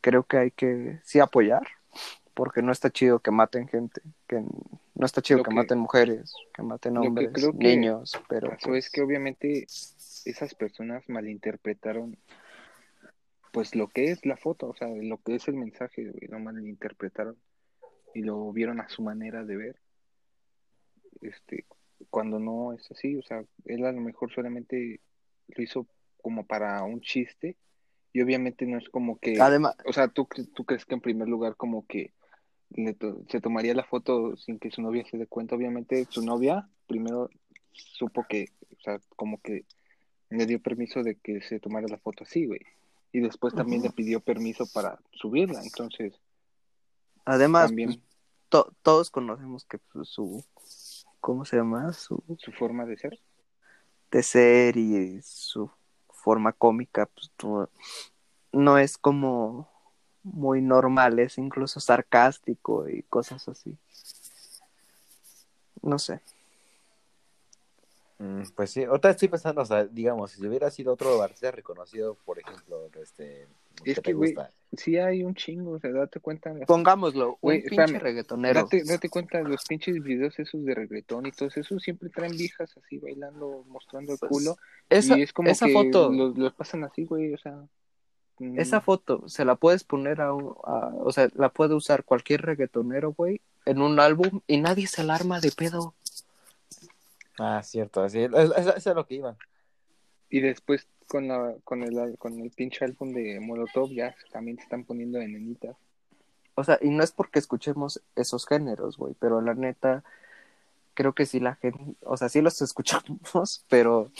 [0.00, 1.66] Creo que hay que sí apoyar,
[2.34, 4.40] porque no está chido que maten gente, que
[4.94, 8.48] no está chido que, que- maten mujeres, que maten que hombres, creo que niños, pero
[8.48, 9.66] Pasó pues, es que obviamente
[10.24, 12.16] esas personas malinterpretaron
[13.52, 16.38] pues lo que es la foto, o sea, lo que es el mensaje, güey, lo
[16.38, 17.36] malinterpretaron
[18.14, 19.76] y lo vieron a su manera de ver.
[21.20, 21.64] Este,
[22.10, 25.00] cuando no es así, o sea, él a lo mejor solamente
[25.48, 25.86] lo hizo
[26.20, 27.56] como para un chiste
[28.12, 31.28] y obviamente no es como que además, o sea, ¿tú, tú crees que en primer
[31.28, 32.12] lugar como que
[32.70, 35.54] le to- se tomaría la foto sin que su novia se dé cuenta?
[35.54, 37.30] Obviamente su novia primero
[37.72, 38.46] supo que,
[38.78, 39.64] o sea, como que
[40.30, 42.60] le dio permiso de que se tomara la foto así, güey.
[43.12, 46.14] y después también le pidió permiso para subirla, entonces
[47.24, 48.00] Además, también pues,
[48.48, 50.44] to- todos conocemos que pues, su,
[51.20, 51.92] ¿cómo se llama?
[51.92, 53.20] Su su forma de ser.
[54.10, 55.70] de ser y su
[56.10, 57.30] forma cómica, pues
[58.52, 59.68] no es como
[60.22, 63.76] muy normal, es incluso sarcástico y cosas así.
[65.82, 66.20] No sé.
[68.22, 72.16] Mm, Pues sí, ahorita estoy pensando, o sea, digamos, si hubiera sido otro artista reconocido,
[72.24, 73.48] por ejemplo, este, Es
[73.82, 74.52] ¿qué que, te güey, gusta?
[74.76, 76.54] sí hay un chingo, o sea, date cuenta.
[76.54, 78.60] las- Pongámoslo, Güey, un pinche espérame, reggaetonero.
[78.62, 82.72] Date, date cuenta, los pinches videos esos de reggaetón y todos esos siempre traen viejas
[82.76, 84.56] así bailando, mostrando el Pues, culo.
[84.88, 87.60] Esa, y es como esa que foto, los, los pasan así, güey, o sea.
[88.38, 92.04] mm, esa foto se la puedes poner a, un- a- o sea, la puede usar
[92.04, 95.94] cualquier reggaetonero, güey, en un álbum y nadie se alarma de pedo.
[97.44, 99.36] Ah, cierto, así, es- es- eso es lo que iba.
[100.30, 104.62] Y después con la con el con el pinche álbum de Molotov ya también se
[104.62, 105.76] están poniendo de nenitas.
[106.54, 110.04] O sea, y no es porque escuchemos esos géneros, güey, pero la neta,
[110.94, 114.10] creo que sí la gente, o sea, sí los escuchamos, pero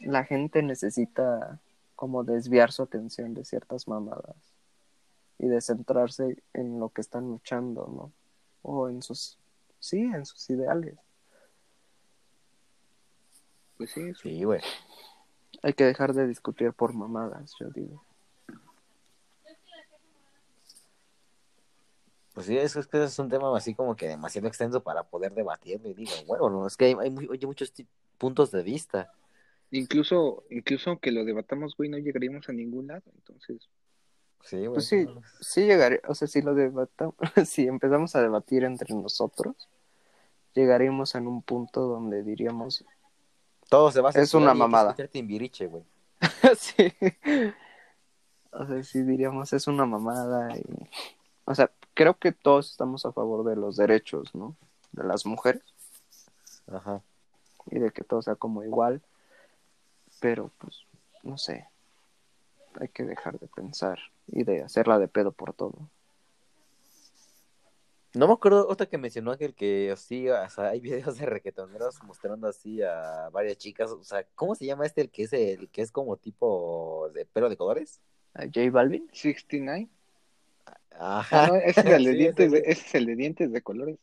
[0.00, 1.58] la gente necesita
[1.96, 4.36] como desviar su atención de ciertas mamadas
[5.38, 8.12] y de centrarse en lo que están luchando, ¿no?
[8.62, 9.36] O en sus,
[9.78, 10.96] sí, en sus ideales.
[13.80, 14.20] Pues sí, eso.
[14.20, 14.60] Sí, güey.
[15.62, 18.04] Hay que dejar de discutir por mamadas, yo digo.
[22.34, 25.32] Pues sí, es, es que es un tema así como que demasiado extenso para poder
[25.32, 27.72] debatirlo y digo, bueno, no, es que hay, hay, muy- hay muchos
[28.18, 29.10] puntos de vista.
[29.70, 33.02] Incluso, incluso aunque lo debatamos, güey, no llegaríamos a ningún lado.
[33.14, 33.66] Entonces,
[34.42, 34.74] Sí, güey.
[34.74, 35.06] Pues sí,
[35.40, 37.14] sí llegaré, o sea, si lo debatamos,
[37.46, 39.56] si empezamos a debatir entre nosotros,
[40.52, 42.84] llegaremos en un punto donde diríamos,
[43.70, 44.94] Todo se va a Es una mamada.
[44.94, 45.84] Timbiriche, güey.
[46.58, 46.92] sí,
[48.50, 50.64] o sea, sí diríamos, es una mamada y,
[51.46, 54.54] o sea, creo que todos estamos a favor de los derechos, ¿no?
[54.92, 55.62] De las mujeres
[56.66, 57.00] Ajá.
[57.70, 59.00] y de que todo sea como igual,
[60.20, 60.84] pero pues,
[61.22, 61.68] no sé,
[62.78, 65.88] hay que dejar de pensar y de hacerla de pedo por todo.
[68.12, 72.02] No me acuerdo otra que mencionó Ángel que sí, o sea, hay videos de reggaetoneros
[72.02, 75.68] mostrando así a varias chicas, o sea, ¿cómo se llama este el que es el
[75.70, 78.00] que es como tipo de pelo de colores?
[78.34, 79.08] ¿A J Balvin?
[79.12, 79.88] 69.
[80.90, 81.44] Ajá.
[81.44, 82.62] Ah, no, ese es el de Sí, dientes, ese de, güey.
[82.64, 83.98] ese es el de dientes de colores.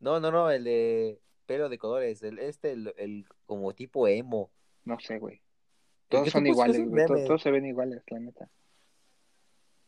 [0.00, 4.50] No, no, no, el de pelo de colores, el este el, el como tipo emo.
[4.84, 5.40] No sé, güey.
[6.08, 7.06] Todos son iguales, güey.
[7.06, 8.50] Todos, todos se ven iguales, la neta.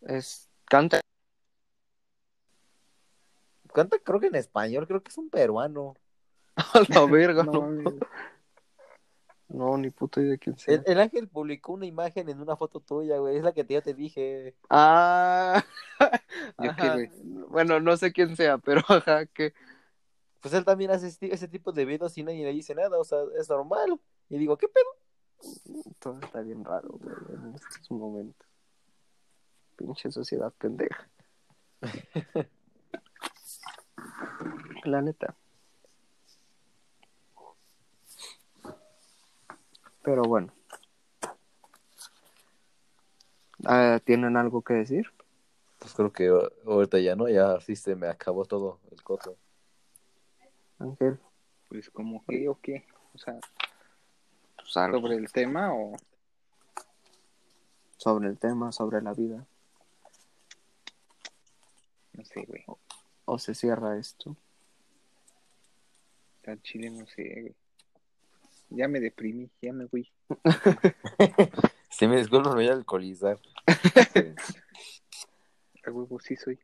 [0.03, 1.01] Es, canta
[3.73, 5.95] Canta creo que en español, creo que es un peruano.
[6.57, 7.95] a la verga, No, no, mames.
[9.49, 10.75] no, ni puta idea de quién sea.
[10.75, 13.75] El, el Ángel publicó una imagen en una foto tuya, güey, es la que te-
[13.75, 14.55] yo te dije.
[14.71, 15.63] Ah,
[17.49, 19.55] bueno, no sé quién sea, pero ajá, que
[20.41, 23.19] Pues él también hace ese tipo de videos y nadie le dice nada, o sea,
[23.39, 24.01] es normal.
[24.29, 24.85] Y digo, ¿qué pedo?
[25.99, 28.47] todo está bien raro, güey, en estos momentos.
[29.77, 31.09] Pinche sociedad pendeja.
[34.85, 35.35] La neta.
[40.03, 40.53] Pero bueno.
[43.65, 45.13] Ah, ¿Tienen algo que decir?
[45.79, 46.29] Pues creo que
[46.67, 49.37] ahorita ya no, ya sí se me acabó todo el coto.
[50.79, 51.19] Ángel,
[51.69, 52.85] Pues como que o qué.
[53.15, 53.39] O sea,
[54.57, 55.97] pues algo sobre el tema o...
[57.97, 59.47] sobre el tema, sobre la vida.
[62.15, 62.65] No sé, güey.
[63.25, 64.37] ¿O se cierra esto?
[66.47, 67.55] Al chile no sé.
[68.71, 70.11] Ya me deprimí, ya me voy.
[71.93, 73.39] Si me disculpo, me voy a alcoholizar.
[75.85, 76.59] A huevo sí soy.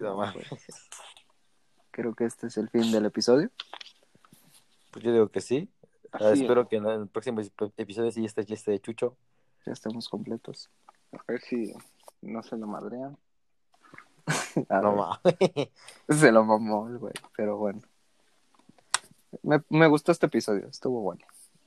[0.00, 0.32] No.
[1.90, 3.50] Creo que este es el fin del episodio.
[4.90, 5.68] Pues yo digo que sí.
[6.12, 7.42] Ah, espero que en el próximo
[7.76, 9.18] episodio sí esté, ya esté Chucho.
[9.66, 10.70] Ya estamos completos.
[11.12, 11.74] A ver si
[12.22, 13.18] no se lo madrean.
[14.70, 15.70] No mames.
[16.08, 17.80] se lo mamó el güey, pero bueno.
[19.42, 21.24] Me, me gustó este episodio, estuvo bueno.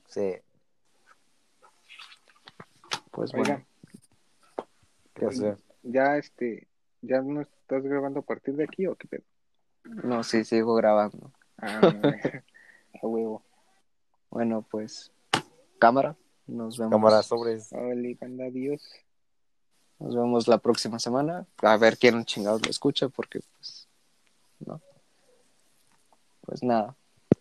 [0.08, 0.34] Sí.
[3.10, 3.64] Pues Oigan,
[4.56, 4.68] bueno,
[5.14, 5.56] ¿Qué pasó?
[5.82, 6.68] ya este,
[7.02, 9.22] ¿ya no estás grabando a partir de aquí o qué pedo?
[9.84, 11.32] no, sí, sigo grabando.
[11.58, 11.80] Ah,
[13.02, 13.42] a huevo.
[14.30, 15.12] Bueno, pues,
[15.78, 16.16] cámara,
[16.46, 16.92] nos vemos.
[16.92, 17.72] Cámara sobres.
[17.72, 18.82] Hola, banda, adiós.
[20.00, 21.46] Nos vemos la próxima semana.
[21.62, 23.86] A ver quién chingados lo escucha, porque pues,
[24.66, 24.80] no.
[26.40, 26.96] Pues nada,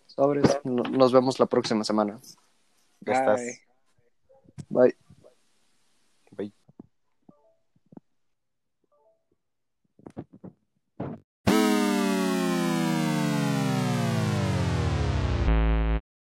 [0.07, 2.19] sobres, no- nos vemos la próxima semana.
[3.01, 3.41] Ya estás.
[4.69, 4.95] Bye.